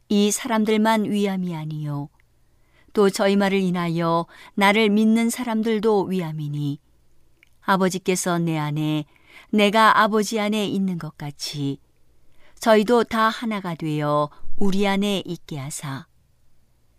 이 0.09 0.31
사람들만 0.31 1.05
위함이 1.05 1.55
아니요. 1.55 2.09
또 2.93 3.09
저희 3.09 3.36
말을 3.36 3.59
인하여 3.59 4.27
나를 4.53 4.89
믿는 4.89 5.29
사람들도 5.29 6.03
위함이니 6.05 6.79
아버지께서 7.62 8.38
내 8.39 8.57
안에 8.57 9.05
내가 9.49 10.01
아버지 10.01 10.39
안에 10.39 10.67
있는 10.67 10.97
것 10.97 11.17
같이 11.17 11.79
저희도 12.59 13.05
다 13.05 13.29
하나가 13.29 13.75
되어 13.75 14.29
우리 14.57 14.88
안에 14.88 15.23
있게 15.25 15.57
하사 15.57 16.07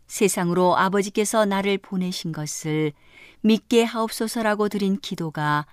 세상으로 0.06 0.76
아버지께서 0.76 1.44
나를 1.44 1.78
보내신 1.78 2.32
것을 2.32 2.92
믿게 3.40 3.84
하옵소서라고 3.84 4.68
드린 4.68 4.98
기도가 5.00 5.66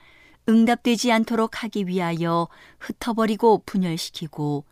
응답되지 0.50 1.12
않도록 1.12 1.64
하기 1.64 1.88
위하여 1.88 2.48
흩어버리고 2.80 3.64
분열시키고 3.66 4.66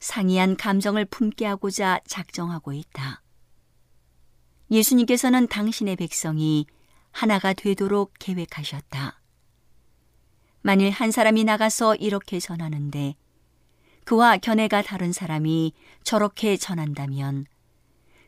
상이한 0.00 0.56
감정을 0.56 1.04
품게 1.06 1.44
하고자 1.44 2.00
작정하고 2.06 2.72
있다. 2.72 3.22
예수님께서는 4.70 5.48
당신의 5.48 5.96
백성이 5.96 6.66
하나가 7.10 7.52
되도록 7.52 8.12
계획하셨다. 8.18 9.20
만일 10.60 10.90
한 10.90 11.10
사람이 11.10 11.44
나가서 11.44 11.96
이렇게 11.96 12.38
전하는데 12.38 13.14
그와 14.04 14.36
견해가 14.38 14.82
다른 14.82 15.12
사람이 15.12 15.72
저렇게 16.02 16.56
전한다면 16.56 17.46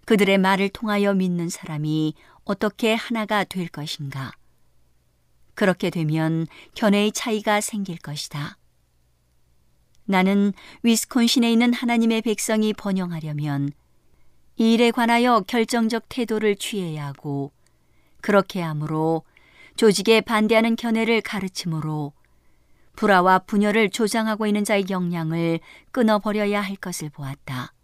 그들의 0.06 0.38
말을 0.38 0.70
통하여 0.70 1.14
믿는 1.14 1.48
사람이 1.48 2.14
어떻게 2.44 2.94
하나가 2.94 3.44
될 3.44 3.68
것인가? 3.68 4.32
그렇게 5.60 5.90
되면 5.90 6.46
견해의 6.74 7.12
차이가 7.12 7.60
생길 7.60 7.98
것이다. 7.98 8.56
나는 10.06 10.54
위스콘신에 10.82 11.52
있는 11.52 11.74
하나님의 11.74 12.22
백성이 12.22 12.72
번영하려면 12.72 13.70
이 14.56 14.72
일에 14.72 14.90
관하여 14.90 15.40
결정적 15.40 16.06
태도를 16.08 16.56
취해야 16.56 17.08
하고 17.08 17.52
그렇게 18.22 18.62
함으로 18.62 19.22
조직에 19.76 20.22
반대하는 20.22 20.76
견해를 20.76 21.20
가르침으로 21.20 22.14
불화와 22.96 23.40
분열을 23.40 23.90
조장하고 23.90 24.46
있는 24.46 24.64
자의 24.64 24.86
영향을 24.88 25.60
끊어버려야 25.92 26.62
할 26.62 26.74
것을 26.76 27.10
보았다. 27.10 27.74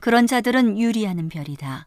그런 0.00 0.26
자들은 0.26 0.78
유리하는 0.78 1.28
별이다. 1.28 1.86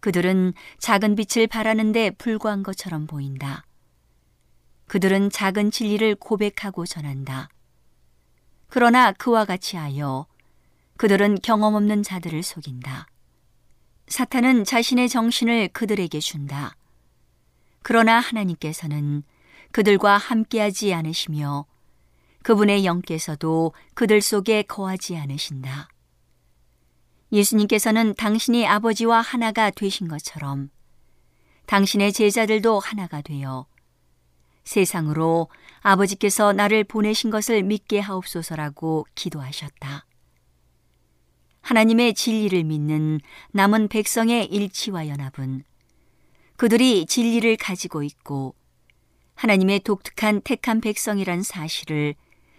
그들은 0.00 0.52
작은 0.78 1.16
빛을 1.16 1.46
바라는데 1.46 2.10
불과한 2.12 2.62
것처럼 2.62 3.06
보인다. 3.06 3.64
그들은 4.86 5.30
작은 5.30 5.70
진리를 5.70 6.14
고백하고 6.16 6.86
전한다. 6.86 7.48
그러나 8.68 9.12
그와 9.12 9.44
같이 9.44 9.76
하여 9.76 10.26
그들은 10.96 11.38
경험 11.42 11.74
없는 11.74 12.02
자들을 12.02 12.42
속인다. 12.42 13.06
사탄은 14.08 14.64
자신의 14.64 15.08
정신을 15.08 15.68
그들에게 15.68 16.18
준다. 16.20 16.74
그러나 17.82 18.18
하나님께서는 18.20 19.22
그들과 19.70 20.16
함께하지 20.16 20.94
않으시며 20.94 21.66
그분의 22.42 22.84
영께서도 22.84 23.74
그들 23.94 24.22
속에 24.22 24.62
거하지 24.62 25.16
않으신다. 25.16 25.88
예수님께서는 27.32 28.14
당신이 28.14 28.66
아버지와 28.66 29.20
하나가 29.20 29.70
되신 29.70 30.08
것처럼 30.08 30.70
당신의 31.66 32.12
제자들도 32.12 32.80
하나가 32.80 33.20
되어 33.20 33.66
세상으로 34.64 35.48
아버지께서 35.80 36.52
나를 36.52 36.84
보내신 36.84 37.30
것을 37.30 37.62
믿게 37.62 38.00
하옵소서라고 38.00 39.06
기도하셨다. 39.14 40.04
하나님의 41.62 42.14
진리를 42.14 42.64
믿는 42.64 43.20
남은 43.52 43.88
백성의 43.88 44.46
일치와 44.46 45.08
연합은 45.08 45.64
그들이 46.56 47.06
진리를 47.06 47.56
가지고 47.56 48.02
있고 48.02 48.54
하나님의 49.36 49.80
독특한 49.80 50.42
택한 50.42 50.80
백성이란 50.80 51.42
사실을 51.42 52.14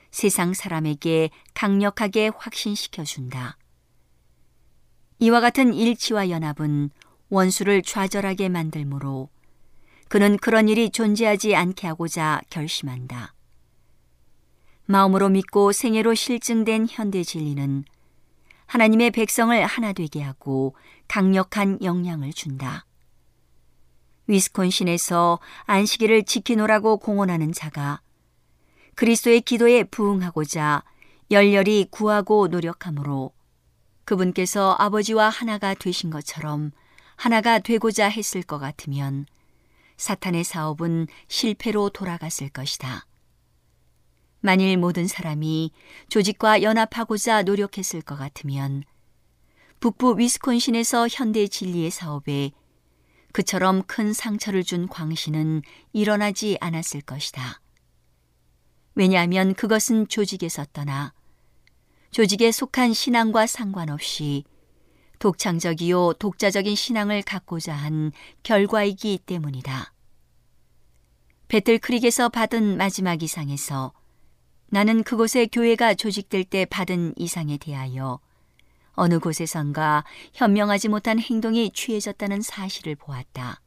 세상 0.10 0.54
사람에게 0.54 1.30
강력하게 1.54 2.32
확신시켜 2.36 3.04
준다. 3.04 3.59
이와 5.20 5.42
같은 5.42 5.74
일치와 5.74 6.30
연합은 6.30 6.92
원수를 7.30 7.82
좌절하게 7.84 8.48
만들므로 8.50 9.30
그는 10.08 10.38
그런 10.38 10.70
일이 10.70 10.90
존재하지 10.90 11.56
않게 11.56 11.88
하고자 11.88 12.42
결심한다. 12.50 13.34
마음으로 14.86 15.30
믿고 15.30 15.72
생애로 15.72 16.16
실증된 16.16 16.88
현대 16.90 17.24
진리는 17.24 17.84
하나님의 18.66 19.12
백성을 19.12 19.66
하나 19.66 19.94
되게 19.94 20.22
하고 20.22 20.76
강력한 21.08 21.80
영향을 21.84 22.32
준다. 22.34 22.86
위스콘신에서 24.28 25.40
안식일을 25.66 26.24
지키노라고 26.24 26.98
공언하는 26.98 27.52
자가 27.52 28.02
그리스도의 28.96 29.42
기도에 29.42 29.84
부응하고자 29.84 30.84
열렬히 31.30 31.88
구하고 31.92 32.48
노력하므로 32.48 33.34
그분께서 34.10 34.76
아버지와 34.80 35.30
하나가 35.30 35.76
되신 35.76 36.10
것처럼 36.10 36.72
하나가 37.16 37.60
되고자 37.60 38.10
했을 38.10 38.42
것 38.42 38.58
같으면 38.58 39.28
사탄의 39.98 40.44
사업은 40.44 41.06
실패로 41.28 41.92
돌아갔을 41.92 42.50
것이다. 42.50 43.06
만일 44.40 44.78
모든 44.78 45.06
사람이 45.06 45.72
조직과 46.08 46.64
연합하고자 46.64 47.44
노력했을 47.44 48.02
것 48.02 48.18
같으면 48.18 48.84
북부 49.80 50.18
위스콘신에서 50.18 51.08
현대 51.12 51.46
진리의 51.46 51.92
사업에 51.92 52.50
그처럼 53.32 53.84
큰 53.84 54.12
상처를 54.12 54.64
준 54.64 54.88
광신은 54.88 55.62
일어나지 55.94 56.58
않았을 56.62 57.02
것이다. 57.02 57.62
왜냐하면 58.96 59.54
그것은 59.54 60.08
조직에서 60.08 60.66
떠나 60.74 61.14
조직에 62.12 62.52
속한 62.52 62.94
신앙과 62.94 63.48
상관없이 63.48 64.44
독창적이요 65.20 66.14
독자적인 66.14 66.76
신앙을 66.76 67.22
갖고자 67.22 67.74
한 67.74 68.12
결과이기 68.44 69.20
때문이다. 69.26 69.94
배틀크릭에서 71.50 72.30
받은 72.30 72.78
마지막 72.78 73.22
이상에서 73.22 73.92
나는 74.68 75.04
그곳에 75.04 75.48
교회가 75.48 75.96
조직될 75.96 76.46
때 76.46 76.66
받은 76.66 77.14
이상에 77.18 77.58
대하여 77.58 78.20
어느 78.94 79.20
곳에선가 79.20 80.04
현명하지 80.34 80.90
못한 80.90 81.20
행동이 81.20 81.72
취해졌다는 81.72 82.42
사실을 82.42 82.96
보았다. 82.96 83.62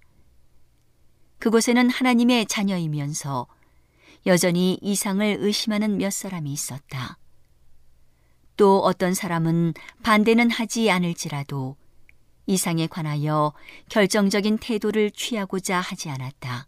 그곳에는 1.39 1.91
하나님의 1.91 2.47
자녀이면서 2.47 3.47
여전히 4.27 4.79
이상을 4.81 5.39
의심하는 5.41 5.97
몇 5.97 6.13
사람이 6.13 6.53
있었다. 6.53 7.19
또 8.57 8.81
어떤 8.81 9.15
사람은 9.15 9.75
반대는 10.03 10.51
하지 10.51 10.91
않을지라도 10.91 11.77
이상에 12.47 12.87
관하여 12.87 13.53
결정적인 13.89 14.59
태도를 14.59 15.11
취하고자 15.11 15.81
하지 15.81 16.11
않았다. 16.11 16.67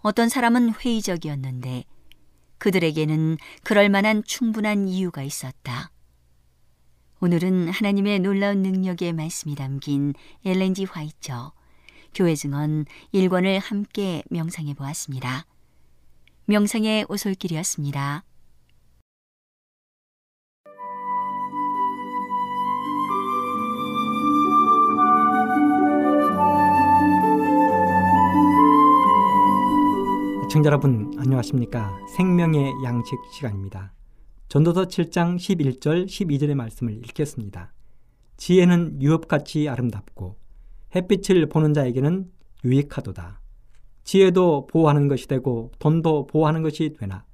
어떤 0.00 0.28
사람은 0.28 0.74
회의적이었는데 0.74 1.84
그들에게는 2.58 3.36
그럴 3.62 3.88
만한 3.88 4.22
충분한 4.24 4.88
이유가 4.88 5.22
있었다. 5.22 5.90
오늘은 7.20 7.68
하나님의 7.68 8.20
놀라운 8.20 8.62
능력의 8.62 9.12
말씀이 9.12 9.54
담긴 9.54 10.14
엘렌지 10.44 10.84
화이처 10.84 11.52
교회 12.14 12.34
증언 12.34 12.84
1권을 13.12 13.60
함께 13.60 14.22
명상해 14.30 14.74
보았습니다. 14.74 15.46
명상의 16.46 17.06
오솔길이었습니다. 17.08 18.24
청자 30.54 30.68
여러분 30.68 31.12
안녕하십니까? 31.18 31.98
생명의 32.16 32.72
양식 32.84 33.18
시간입니다. 33.32 33.92
전도서 34.46 34.84
7장 34.84 35.34
11절 35.34 36.06
12절의 36.06 36.54
말씀을 36.54 36.92
읽겠습니다. 36.98 37.72
지혜는 38.36 39.02
유업같이 39.02 39.68
아름답고 39.68 40.36
햇빛을 40.94 41.48
보는 41.48 41.74
자에게는 41.74 42.30
유익하도다. 42.64 43.40
지혜도 44.04 44.68
보호하는 44.68 45.08
것이 45.08 45.26
되고 45.26 45.72
돈도 45.80 46.28
보호하는 46.28 46.62
것이 46.62 46.94
되나? 47.00 47.24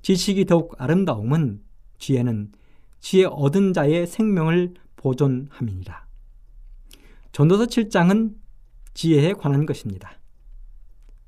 지식이 0.00 0.46
더욱 0.46 0.74
아름다움은 0.78 1.60
지혜는 1.98 2.52
지혜 2.98 3.26
얻은 3.26 3.74
자의 3.74 4.06
생명을 4.06 4.72
보존함이니라. 4.96 6.06
전도서 7.30 7.66
7장은 7.66 8.36
지혜에 8.94 9.34
관한 9.34 9.66
것입니다. 9.66 10.18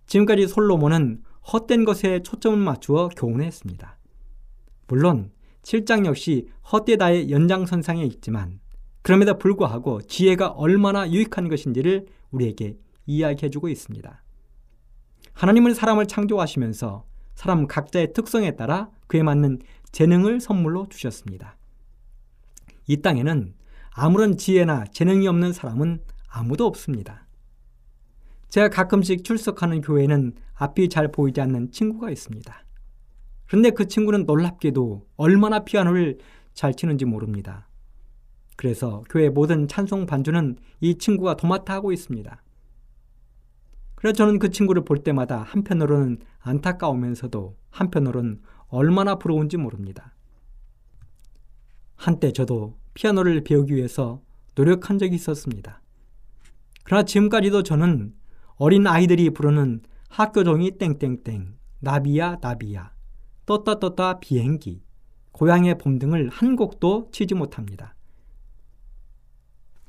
지금까지 0.07 0.49
솔로몬은 0.49 1.26
헛된 1.53 1.85
것에 1.85 2.23
초점을 2.23 2.59
맞추어 2.59 3.09
교훈했습니다. 3.09 3.99
물론 4.89 5.31
7장 5.63 6.07
역시 6.07 6.49
헛되다의 6.73 7.31
연장선상에 7.31 8.05
있지만 8.05 8.61
그럼에도 9.03 9.39
불구하고 9.39 10.03
지혜가 10.03 10.49
얼마나 10.49 11.09
유익한 11.11 11.49
것인지를 11.49 12.07
우리에게 12.31 12.77
이야기해주고 13.07 13.69
있습니다. 13.69 14.23
하나님은 15.33 15.75
사람을 15.75 16.07
창조하시면서 16.07 17.05
사람 17.35 17.67
각자의 17.67 18.13
특성에 18.15 18.57
따라 18.57 18.91
그에 19.07 19.23
맞는 19.23 19.61
재능을 19.93 20.41
선물로 20.41 20.89
주셨습니다. 20.89 21.57
이 22.89 23.03
땅에는 23.03 23.55
아무런 23.93 24.37
지혜나 24.37 24.87
재능이 24.93 25.29
없는 25.29 25.53
사람은 25.53 26.03
아무도 26.29 26.67
없습니다. 26.67 27.26
제가 28.49 28.69
가끔씩 28.69 29.25
출석하는 29.25 29.81
교회는 29.81 30.35
앞이 30.55 30.89
잘 30.89 31.11
보이지 31.11 31.41
않는 31.41 31.71
친구가 31.71 32.11
있습니다. 32.11 32.65
그런데 33.47 33.71
그 33.71 33.87
친구는 33.87 34.25
놀랍게도 34.25 35.07
얼마나 35.17 35.61
피아노를 35.61 36.19
잘 36.55 36.75
치는지 36.75 37.05
모릅니다. 37.05 37.69
그래서 38.57 39.03
교회 39.11 39.29
모든 39.29 39.69
찬송 39.69 40.07
반주는 40.07 40.57
이 40.81 40.97
친구가 40.97 41.37
도맡아 41.37 41.75
하고 41.75 41.93
있습니다. 41.93 42.43
그래서 43.95 44.13
저는 44.15 44.39
그 44.39 44.51
친구를 44.51 44.85
볼 44.85 44.99
때마다 44.99 45.43
한편으로는 45.43 46.19
안타까우면서도 46.41 47.57
한편으로는 47.71 48.41
얼마나 48.69 49.17
부러운지 49.17 49.57
모릅니다. 49.59 50.15
한때 51.97 52.33
저도 52.33 52.79
피아노를 52.95 53.45
배우기 53.45 53.75
위해서 53.75 54.23
노력한 54.55 54.99
적이 54.99 55.15
있었습니다. 55.17 55.83
그러나 56.85 57.05
지금까지도 57.05 57.63
저는 57.63 58.15
어린 58.57 58.87
아이들이 58.87 59.31
부르는 59.31 59.83
학교종이 60.09 60.79
땡땡땡, 60.79 61.57
나비야 61.81 62.39
나비야, 62.41 62.93
떴다 63.45 63.79
떴다 63.79 64.19
비행기, 64.19 64.83
고향의 65.33 65.79
봄 65.79 65.99
등을 65.99 66.31
한 66.31 66.57
곡도 66.57 67.11
치지 67.13 67.35
못합니다. 67.35 67.95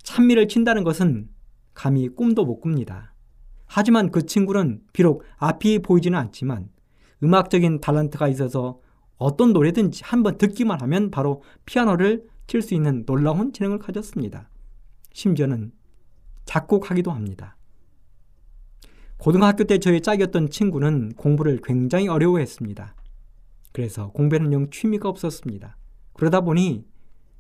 찬미를 0.04 0.48
친다는 0.48 0.84
것은 0.84 1.30
감히 1.74 2.10
꿈도 2.10 2.46
못 2.46 2.60
꿉니다. 2.62 3.14
하지만 3.66 4.12
그 4.12 4.26
친구는 4.26 4.82
비록 4.94 5.24
앞이 5.38 5.80
보이지는 5.80 6.18
않지만 6.20 6.70
음악적인 7.24 7.82
달란트가 7.82 8.28
있어서 8.30 8.80
어떤 9.18 9.52
노래든지 9.54 10.04
한번 10.04 10.38
듣기만 10.38 10.82
하면 10.82 11.12
바로 11.12 11.42
피아노를 11.66 12.28
칠 12.48 12.62
수 12.62 12.74
있는 12.74 13.06
놀라운 13.06 13.52
재능을 13.52 13.80
가졌습니다. 13.80 14.50
심지어는 15.12 15.74
작곡하기도 16.46 17.12
합니다. 17.12 17.57
고등학교 19.18 19.64
때 19.64 19.80
저의 19.80 20.02
짝이었던 20.02 20.50
친구는 20.50 21.14
공부를 21.16 21.60
굉장히 21.64 22.08
어려워했습니다. 22.08 22.96
그래서 23.72 24.12
공부에는 24.12 24.54
영 24.54 24.70
취미가 24.70 25.10
없었습니다. 25.10 25.76
그러다 26.14 26.42
보니 26.42 26.86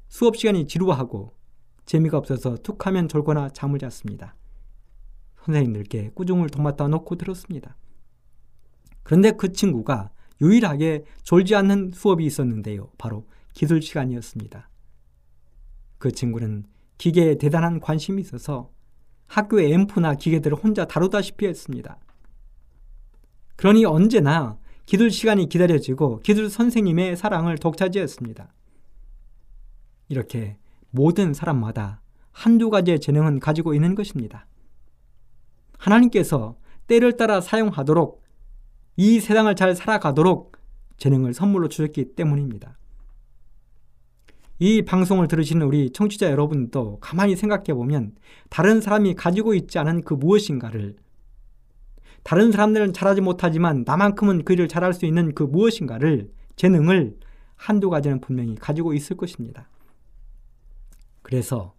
수업 0.07 0.37
시간이 0.37 0.67
지루하고 0.67 1.33
재미가 1.85 2.17
없어서 2.17 2.55
툭하면 2.57 3.07
졸거나 3.07 3.49
잠을 3.49 3.79
잤습니다. 3.79 4.35
선생님들께 5.45 6.11
꾸중을 6.13 6.49
도맡아 6.49 6.87
놓고 6.87 7.15
들었습니다. 7.15 7.77
그런데 9.03 9.31
그 9.31 9.53
친구가 9.53 10.11
유일하게 10.41 11.05
졸지 11.23 11.55
않는 11.55 11.91
수업이 11.93 12.25
있었는데요. 12.25 12.89
바로 12.97 13.25
기술 13.53 13.81
시간이었습니다. 13.81 14.69
그 15.97 16.11
친구는 16.11 16.65
기계에 16.97 17.35
대단한 17.35 17.79
관심이 17.79 18.21
있어서 18.21 18.69
학교의 19.27 19.71
앰프나 19.71 20.15
기계들을 20.15 20.57
혼자 20.57 20.85
다루다시피 20.85 21.45
했습니다. 21.45 21.97
그러니 23.55 23.85
언제나 23.85 24.57
기술 24.85 25.11
시간이 25.11 25.49
기다려지고 25.49 26.19
기술 26.19 26.49
선생님의 26.49 27.17
사랑을 27.17 27.57
독차지했습니다. 27.57 28.53
이렇게 30.09 30.57
모든 30.91 31.33
사람마다 31.33 32.01
한두 32.31 32.69
가지의 32.69 32.99
재능은 32.99 33.39
가지고 33.39 33.73
있는 33.73 33.95
것입니다. 33.95 34.47
하나님께서 35.77 36.55
때를 36.87 37.17
따라 37.17 37.41
사용하도록 37.41 38.23
이 38.95 39.19
세상을 39.19 39.53
잘 39.55 39.75
살아가도록 39.75 40.57
재능을 40.97 41.33
선물로 41.33 41.67
주셨기 41.67 42.15
때문입니다. 42.15 42.77
이 44.59 44.81
방송을 44.81 45.27
들으시는 45.27 45.65
우리 45.65 45.91
청취자 45.91 46.31
여러분도 46.31 46.99
가만히 46.99 47.35
생각해 47.35 47.73
보면 47.75 48.15
다른 48.49 48.81
사람이 48.81 49.13
가지고 49.13 49.53
있지 49.53 49.77
않은 49.77 50.01
그 50.01 50.15
무엇인가를 50.15 50.95
다른 52.23 52.51
사람들은 52.51 52.93
잘하지 52.93 53.21
못하지만 53.21 53.83
나만큼은 53.85 54.43
그 54.43 54.53
일을 54.53 54.67
잘할 54.67 54.93
수 54.93 55.05
있는 55.05 55.35
그 55.35 55.43
무엇인가를 55.43 56.31
재능을 56.55 57.17
한두 57.55 57.89
가지는 57.89 58.19
분명히 58.19 58.55
가지고 58.55 58.93
있을 58.93 59.15
것입니다. 59.15 59.69
그래서 61.21 61.75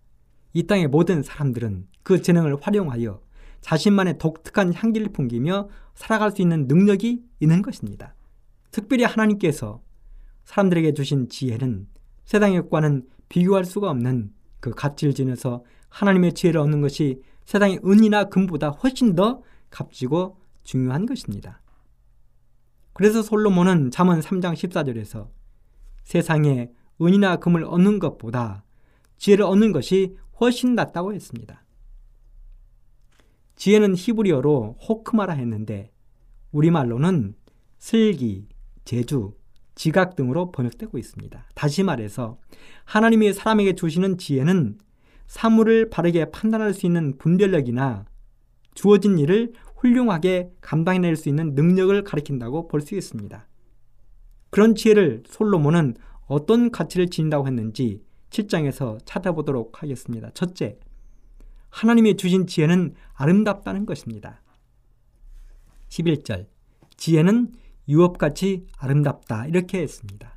이 0.52 0.62
땅의 0.62 0.88
모든 0.88 1.22
사람들은 1.22 1.88
그 2.02 2.22
재능을 2.22 2.56
활용하여 2.60 3.20
자신만의 3.60 4.18
독특한 4.18 4.72
향기를 4.72 5.08
풍기며 5.12 5.68
살아갈 5.94 6.30
수 6.30 6.42
있는 6.42 6.66
능력이 6.68 7.24
있는 7.40 7.60
것입니다. 7.60 8.14
특별히 8.70 9.04
하나님께서 9.04 9.82
사람들에게 10.44 10.94
주신 10.94 11.28
지혜는 11.28 11.88
세상의 12.28 12.60
것과는 12.62 13.08
비교할 13.30 13.64
수가 13.64 13.88
없는 13.88 14.34
그 14.60 14.70
값질 14.70 15.14
지내서 15.14 15.64
하나님의 15.88 16.34
지혜를 16.34 16.60
얻는 16.60 16.82
것이 16.82 17.22
세상의 17.46 17.80
은이나 17.82 18.24
금보다 18.24 18.68
훨씬 18.68 19.14
더 19.14 19.42
값지고 19.70 20.36
중요한 20.62 21.06
것입니다. 21.06 21.62
그래서 22.92 23.22
솔로몬은 23.22 23.90
잠언 23.90 24.20
3장 24.20 24.52
14절에서 24.52 25.30
세상에 26.04 26.70
은이나 27.00 27.36
금을 27.36 27.64
얻는 27.64 27.98
것보다 27.98 28.62
지혜를 29.16 29.46
얻는 29.46 29.72
것이 29.72 30.14
훨씬 30.38 30.74
낫다고 30.74 31.14
했습니다. 31.14 31.64
지혜는 33.56 33.94
히브리어로 33.96 34.76
호크마라 34.86 35.32
했는데 35.32 35.92
우리말로는 36.52 37.36
슬기, 37.78 38.48
제주, 38.84 39.37
지각 39.78 40.16
등으로 40.16 40.50
번역되고 40.50 40.98
있습니다. 40.98 41.46
다시 41.54 41.84
말해서 41.84 42.36
하나님이 42.84 43.32
사람에게 43.32 43.74
주시는 43.74 44.18
지혜는 44.18 44.76
사물을 45.28 45.88
바르게 45.88 46.32
판단할 46.32 46.74
수 46.74 46.84
있는 46.84 47.16
분별력이나 47.16 48.04
주어진 48.74 49.18
일을 49.18 49.52
훌륭하게 49.76 50.50
감당해낼 50.60 51.14
수 51.14 51.28
있는 51.28 51.54
능력을 51.54 52.02
가리킨다고 52.02 52.66
볼 52.66 52.80
수 52.80 52.96
있습니다. 52.96 53.46
그런 54.50 54.74
지혜를 54.74 55.22
솔로몬은 55.28 55.94
어떤 56.26 56.72
가치를 56.72 57.08
지닌다고 57.08 57.46
했는지 57.46 58.02
7장에서 58.30 58.98
찾아보도록 59.04 59.82
하겠습니다. 59.82 60.30
첫째, 60.34 60.76
하나님이 61.70 62.16
주신 62.16 62.48
지혜는 62.48 62.94
아름답다는 63.14 63.86
것입니다. 63.86 64.42
11절, 65.88 66.46
지혜는 66.96 67.52
유업같이 67.88 68.66
아름답다 68.76 69.46
이렇게 69.46 69.80
했습니다. 69.80 70.36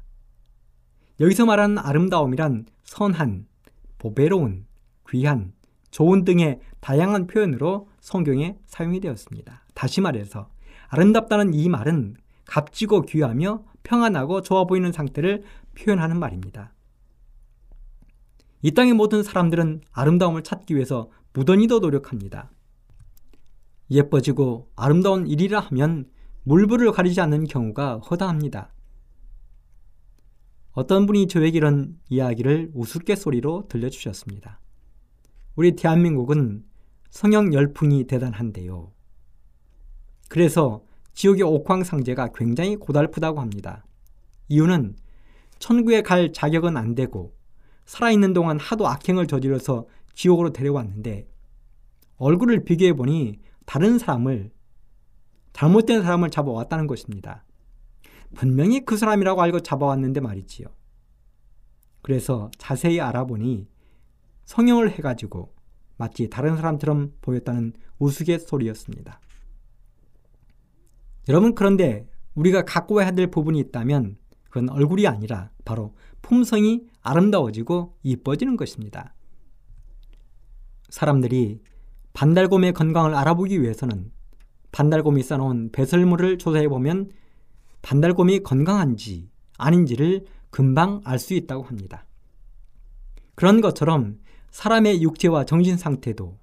여기서 1.20 1.46
말하는 1.46 1.78
아름다움이란 1.78 2.66
선한, 2.84 3.46
보배로운, 4.00 4.66
귀한, 5.10 5.54
좋은 5.92 6.24
등의 6.24 6.62
다양한 6.80 7.28
표현으로 7.28 7.90
성경에 8.00 8.58
사용이 8.66 9.00
되었습니다. 9.02 9.66
다시 9.76 10.02
말해서 10.02 10.50
아름답다는 10.88 11.54
이 11.54 11.70
말은 11.70 12.16
값지고 12.46 13.04
귀하며 13.04 13.64
평안하고 13.84 14.42
좋아 14.42 14.66
보이는 14.66 14.92
상태를 14.92 15.44
표현하는 15.76 16.20
말입니다. 16.20 16.74
이 18.62 18.72
땅의 18.72 18.94
모든 18.94 19.24
사람들은 19.24 19.82
아름다움을 19.92 20.44
찾기 20.44 20.76
위해서 20.76 21.10
무던히도 21.34 21.80
노력합니다. 21.80 22.52
예뻐지고 23.90 24.70
아름다운 24.76 25.28
일이라 25.28 25.60
하면 25.60 26.10
물불을 26.44 26.92
가리지 26.92 27.22
않는 27.22 27.46
경우가 27.46 28.00
허다합니다. 28.00 28.74
어떤 30.72 31.06
분이 31.06 31.28
저에게 31.28 31.58
이런 31.58 32.00
이야기를 32.10 32.72
우스갯소리로 32.74 33.68
들려주셨습니다. 33.68 34.60
우리 35.56 35.76
대한민국은 35.76 36.64
성형 37.10 37.54
열풍이 37.54 38.06
대단한데요. 38.06 38.92
그래서 40.30 40.84
지옥의 41.14 41.44
옥황상제가 41.44 42.30
굉장히 42.34 42.78
고달프다고 42.78 43.42
합니다. 43.42 43.86
이유는 44.48 44.96
천국에 45.60 46.02
갈 46.02 46.32
자격은 46.32 46.78
안 46.78 46.96
되고 46.96 47.36
살아있는 47.86 48.34
동안 48.34 48.58
하도 48.58 48.88
악행을 48.88 49.28
저질러서 49.28 49.88
지옥으로 50.14 50.54
데려왔는데 50.54 51.28
얼굴을 52.16 52.64
비교해 52.64 52.94
보니 52.94 53.40
다른 53.66 54.00
사람을 54.00 54.52
잘못된 55.54 56.02
사람을 56.04 56.30
잡아왔다는 56.30 56.88
것입니다. 56.88 57.46
분명히 58.36 58.86
그 58.86 58.98
사람이라고 58.98 59.42
알고 59.42 59.60
잡아왔는데 59.62 60.22
말이지요. 60.22 60.68
그래서 62.02 62.50
자세히 62.58 63.00
알아보니 63.00 63.68
성형을 64.46 64.92
해가지고 64.92 65.54
마치 65.98 66.30
다른 66.30 66.56
사람처럼 66.56 67.14
보였다는 67.22 67.74
우스갯소리였습니다. 68.00 69.20
여러분 71.30 71.54
그런데 71.54 72.08
우리가 72.34 72.64
갖고 72.64 73.02
해야 73.02 73.12
될 73.12 73.28
부분이 73.28 73.60
있다면 73.60 74.18
그건 74.46 74.70
얼굴이 74.70 75.08
아니라 75.08 75.52
바로 75.64 75.96
품성이 76.22 76.84
아름다워지고 77.02 77.98
이뻐지는 78.04 78.58
것입니다. 78.58 79.14
사람들이 80.90 81.62
반달곰의 82.14 82.74
건강을 82.74 83.16
알아보기 83.16 83.62
위해서는 83.62 84.12
반달곰이 84.72 85.24
싸놓은 85.24 85.72
배설물을 85.72 86.38
조사해 86.38 86.68
보면 86.68 87.12
반달곰이 87.82 88.44
건강한지 88.44 89.30
아닌지를 89.58 90.26
금방 90.50 91.02
알 91.04 91.20
수 91.20 91.34
있다고 91.34 91.64
합니다. 91.64 92.06
그런 93.36 93.62
것처럼 93.62 94.20
사람의 94.52 95.02
육체와 95.02 95.46
정신 95.46 95.78
상태도 95.78 96.38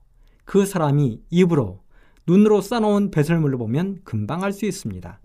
그 0.45 0.65
사람이 0.65 1.23
입으로 1.31 1.83
눈으로 2.27 2.61
싸놓은 2.61 3.11
배설물을 3.11 3.59
보면 3.59 4.01
금방 4.05 4.43
알 4.43 4.53
수 4.53 4.67
있습니다. 4.67 5.21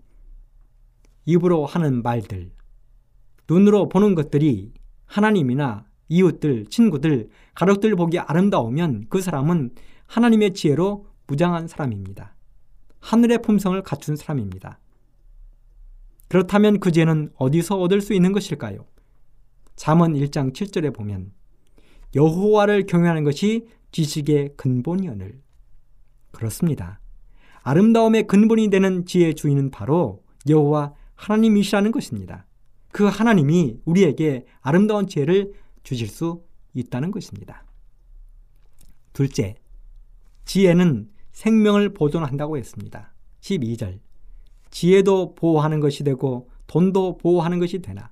입으로 1.26 1.64
하는 1.64 2.02
말들, 2.02 2.50
눈으로 3.48 3.88
보는 3.88 4.14
것들이 4.14 4.72
하나님이나 5.06 5.86
이웃들, 6.08 6.66
친구들, 6.66 7.28
가족들 7.54 7.96
보기 7.96 8.18
아름다우면 8.18 9.06
그 9.08 9.20
사람은 9.20 9.70
하나님의 10.06 10.52
지혜로 10.52 11.06
무장한 11.26 11.66
사람입니다. 11.66 12.33
하늘의 13.04 13.42
품성을 13.42 13.80
갖춘 13.82 14.16
사람입니다. 14.16 14.78
그렇다면 16.28 16.80
그 16.80 16.90
죄는 16.90 17.32
어디서 17.36 17.78
얻을 17.78 18.00
수 18.00 18.14
있는 18.14 18.32
것일까요? 18.32 18.86
잠언 19.76 20.14
1장 20.14 20.54
7절에 20.54 20.94
보면 20.94 21.30
여호와를 22.14 22.86
경외하는 22.86 23.22
것이 23.24 23.66
지식의 23.92 24.54
근본이오늘. 24.56 25.38
그렇습니다. 26.32 26.98
아름다움의 27.62 28.26
근본이 28.26 28.70
되는 28.70 29.04
지혜의 29.04 29.34
주인은 29.34 29.70
바로 29.70 30.24
여호와 30.48 30.94
하나님이시라는 31.14 31.92
것입니다. 31.92 32.46
그 32.90 33.04
하나님이 33.04 33.80
우리에게 33.84 34.46
아름다운 34.62 35.06
지혜를 35.06 35.52
주실 35.82 36.08
수 36.08 36.42
있다는 36.72 37.10
것입니다. 37.10 37.66
둘째, 39.12 39.56
지혜는 40.46 41.10
생명을 41.34 41.92
보존한다고 41.92 42.56
했습니다. 42.56 43.12
12절. 43.40 43.98
지혜도 44.70 45.34
보호하는 45.34 45.80
것이 45.80 46.02
되고 46.02 46.48
돈도 46.66 47.18
보호하는 47.18 47.58
것이 47.58 47.80
되나 47.80 48.10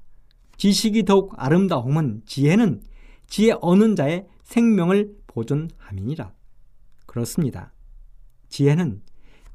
지식이 0.59 1.05
더욱 1.05 1.33
아름다움은 1.37 2.23
지혜는 2.27 2.83
지혜 3.27 3.53
얻는 3.61 3.97
자의 3.97 4.27
생명을 4.45 5.15
보존함이니라. 5.27 6.33
그렇습니다. 7.07 7.73
지혜는 8.49 9.03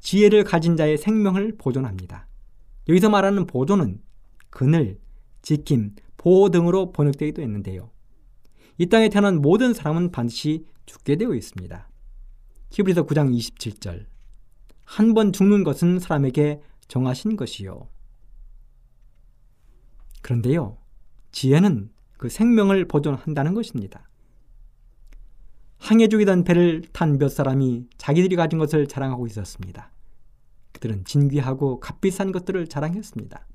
지혜를 0.00 0.44
가진 0.44 0.76
자의 0.76 0.98
생명을 0.98 1.56
보존합니다. 1.56 2.26
여기서 2.88 3.10
말하는 3.10 3.46
보존은 3.46 4.00
그늘, 4.50 4.98
지킴, 5.42 5.94
보호 6.16 6.50
등으로 6.50 6.92
번역되기도 6.92 7.42
했는데요. 7.42 7.90
이 8.78 8.86
땅에 8.86 9.08
태어난 9.08 9.40
모든 9.40 9.72
사람은 9.72 10.10
반드시 10.10 10.64
죽게 10.86 11.16
되어 11.16 11.34
있습니다. 11.34 11.88
히브리서 12.70 13.06
9장 13.06 13.34
27절 13.36 14.06
한 14.84 15.14
번 15.14 15.32
죽는 15.32 15.64
것은 15.64 15.98
사람에게 15.98 16.62
정하신 16.88 17.36
것이요. 17.36 17.88
그런데요, 20.22 20.78
지혜는 21.32 21.90
그 22.16 22.28
생명을 22.28 22.88
보존한다는 22.88 23.54
것입니다. 23.54 24.08
항해 25.78 26.08
중이던 26.08 26.44
배를 26.44 26.82
탄 26.92 27.18
몇 27.18 27.28
사람이 27.28 27.86
자기들이 27.98 28.34
가진 28.36 28.58
것을 28.58 28.86
자랑하고 28.88 29.26
있었습니다. 29.26 29.92
그들은 30.72 31.04
진귀하고 31.04 31.80
값비싼 31.80 32.32
것들을 32.32 32.66
자랑했습니다. 32.66 33.46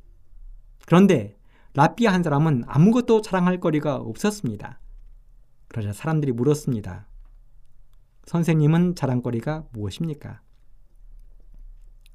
그런데 0.85 1.37
라비아 1.73 2.13
한 2.13 2.23
사람은 2.23 2.63
아무것도 2.67 3.21
자랑할 3.21 3.59
거리가 3.59 3.95
없었습니다. 3.95 4.79
그러자 5.67 5.93
사람들이 5.93 6.31
물었습니다. 6.31 7.07
선생님은 8.25 8.95
자랑거리가 8.95 9.65
무엇입니까? 9.71 10.41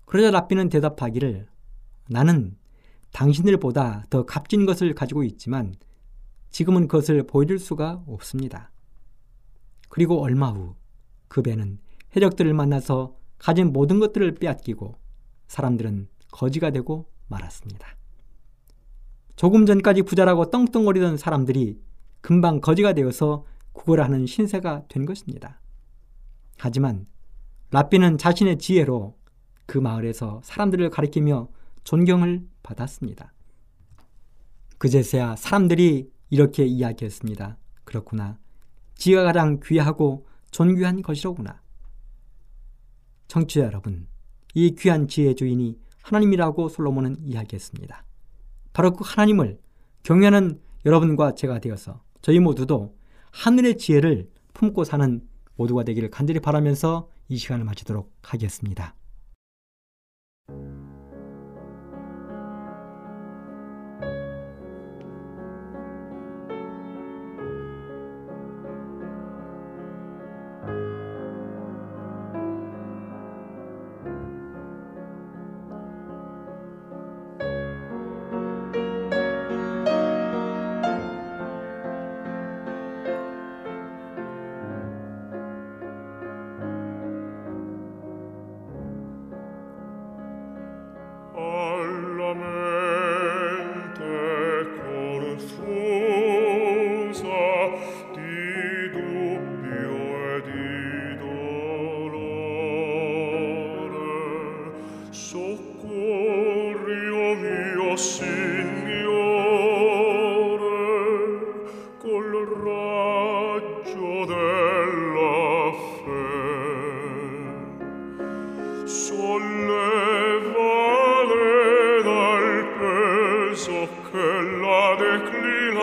그러자 0.05 0.31
라비는 0.31 0.69
대답하기를 0.69 1.49
나는 2.09 2.57
당신들보다 3.13 4.05
더 4.11 4.25
값진 4.25 4.67
것을 4.67 4.95
가지고 4.95 5.23
있지만 5.25 5.75
지금은 6.51 6.89
그것을 6.89 7.27
보여줄 7.27 7.59
수가 7.59 8.03
없습니다. 8.07 8.71
그리고 9.89 10.23
얼마 10.23 10.51
후 10.51 10.79
그 11.29 11.43
배는 11.43 11.79
해적들을 12.17 12.53
만나서 12.55 13.17
가진 13.39 13.73
모든 13.73 14.01
것들을 14.01 14.35
빼앗기고 14.35 14.97
사람들은 15.47 16.09
거지가 16.33 16.71
되고 16.71 17.11
말았습니다. 17.29 17.87
조금 19.37 19.67
전까지 19.67 20.03
부자라고 20.03 20.51
떵떵거리던 20.51 21.17
사람들이 21.17 21.81
금방 22.21 22.61
거지가 22.61 22.95
되어서 22.95 23.47
구걸하는 23.73 24.27
신세가 24.27 24.87
된 24.89 25.07
것입니다. 25.07 25.61
하지만 26.59 27.07
라비는 27.71 28.19
자신의 28.19 28.59
지혜로 28.59 29.17
그 29.67 29.79
마을에서 29.79 30.41
사람들을 30.45 30.91
가리키며 30.91 31.49
존경을 31.85 32.47
받았습니다. 32.63 33.33
그제서야 34.79 35.37
사람들이 35.37 36.11
이렇게 36.31 36.65
이야기했습니다. 36.65 37.57
그렇구나. 37.85 38.39
지가 38.95 39.25
가장 39.25 39.61
귀하고 39.65 40.27
존귀한 40.51 41.03
것이로구나. 41.03 41.61
청취자 43.29 43.65
여러분, 43.67 44.07
이 44.55 44.75
귀한 44.75 45.07
지혜의 45.07 45.37
주인이 45.37 45.79
하나님이라고 46.03 46.69
솔로몬은 46.69 47.17
이야기했습니다. 47.23 48.05
바로 48.73 48.93
그 48.93 49.05
하나님을 49.07 49.59
경외하는 50.03 50.61
여러분과 50.87 51.35
제가 51.35 51.59
되어서 51.59 52.03
저희 52.23 52.39
모두도 52.39 52.97
하늘의 53.33 53.77
지혜를 53.77 54.31
품고 54.55 54.85
사는 54.85 55.28
모두가 55.59 55.83
되기를 55.83 56.11
간절히 56.11 56.41
바라면서 56.41 57.11
이 57.29 57.37
시간을 57.37 57.65
마치도록 57.65 58.11
하겠습니다. 58.23 58.95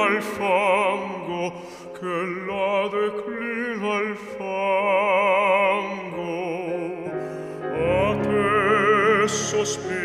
al 0.05 0.21
fango 0.21 1.53
che 1.97 2.15
la 2.47 2.87
declina 2.97 3.89
al 3.97 4.15
fango. 4.37 4.83
A 7.73 8.15
te 8.21 9.27
sospiro 9.27 10.04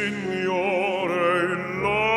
Signore, 0.00 1.42
il 1.42 2.09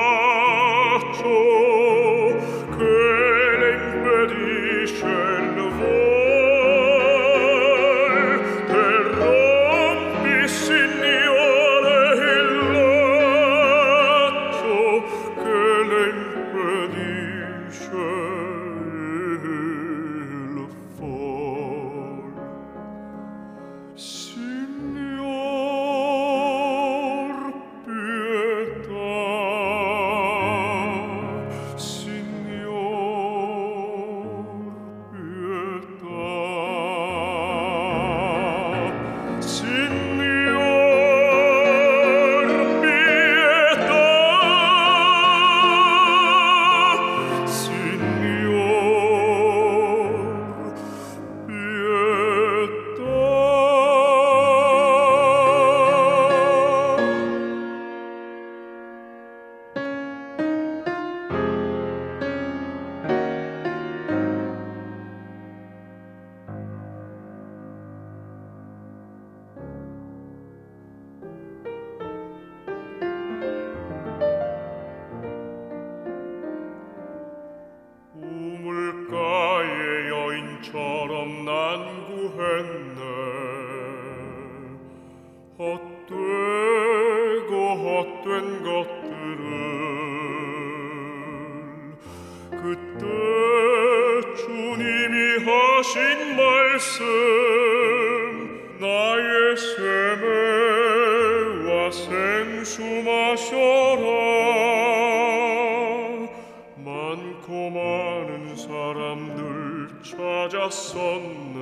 많은 107.94 108.56
사람들 108.56 110.02
찾았었네. 110.02 111.60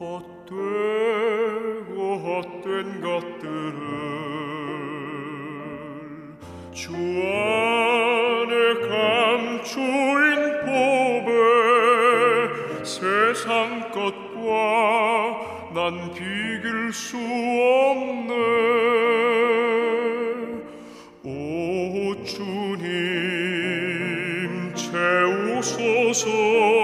헛되고 0.00 0.56
헛된 2.16 3.00
것들을 3.00 3.80
주 6.72 6.92
안에 6.94 8.54
감추인 8.88 10.30
법에 10.66 11.30
세상 12.84 13.90
것과 13.90 14.48
난 15.74 16.12
비길 16.12 16.92
수 16.92 17.16
없네. 17.16 18.30
오주 21.22 22.59
suo 26.14 26.79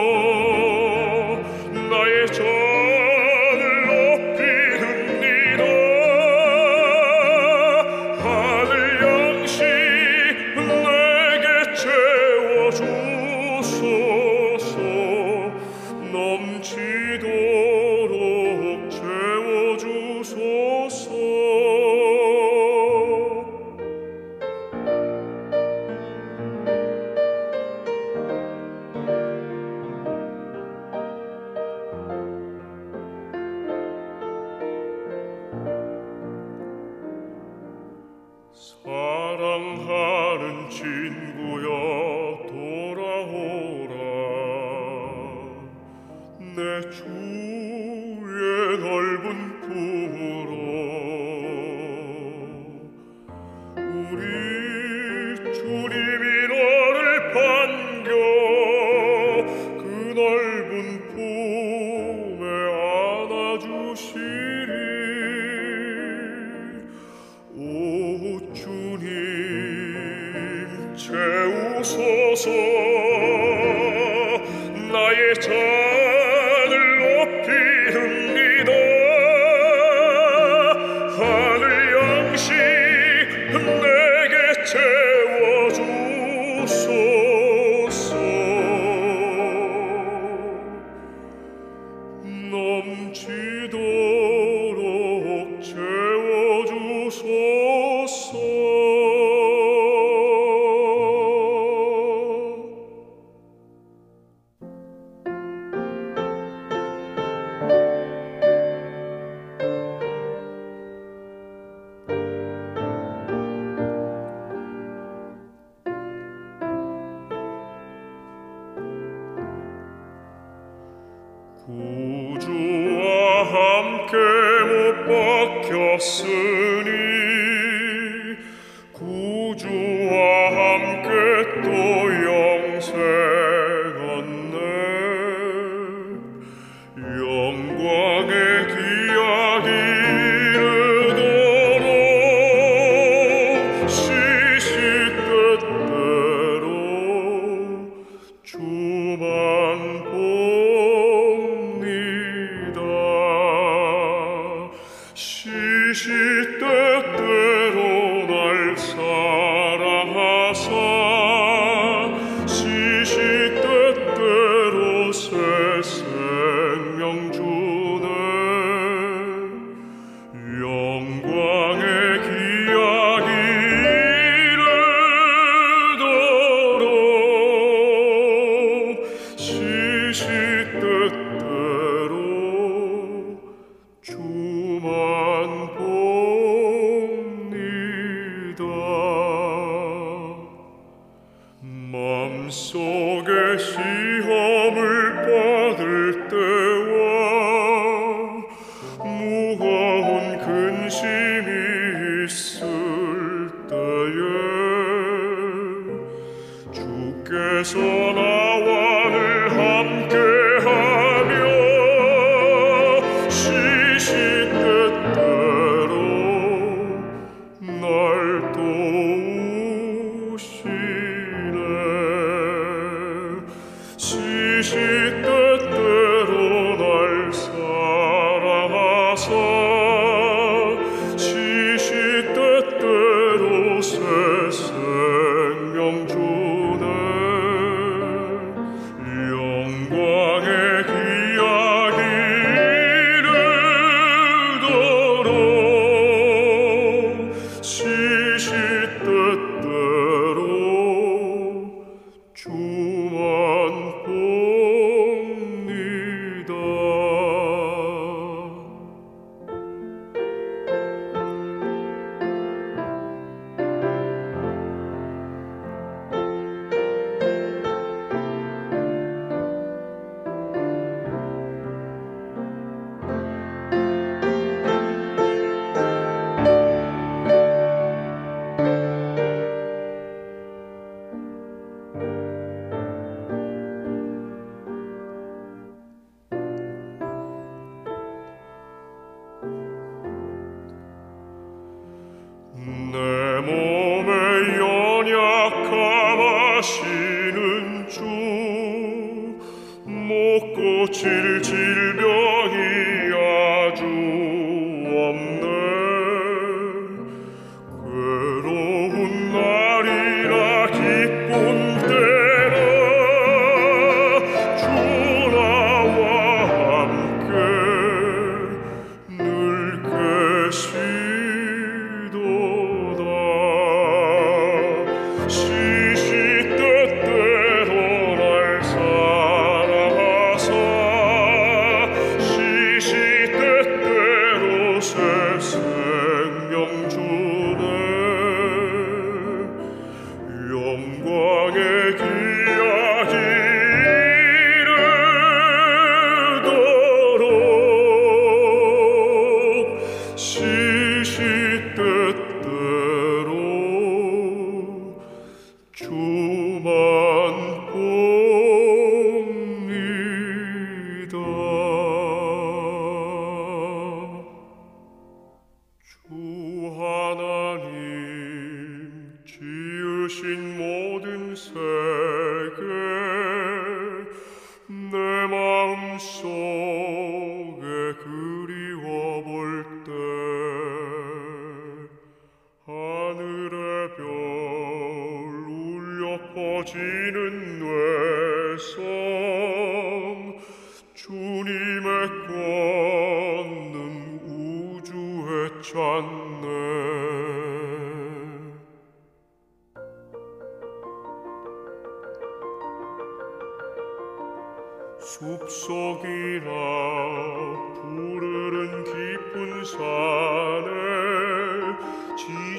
못 300.87 300.93
고칠 300.93 301.43
질 301.43 301.86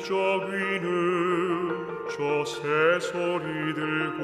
저 0.08 0.16
위는 0.16 1.86
저 2.16 2.46
새소리들과 2.46 4.24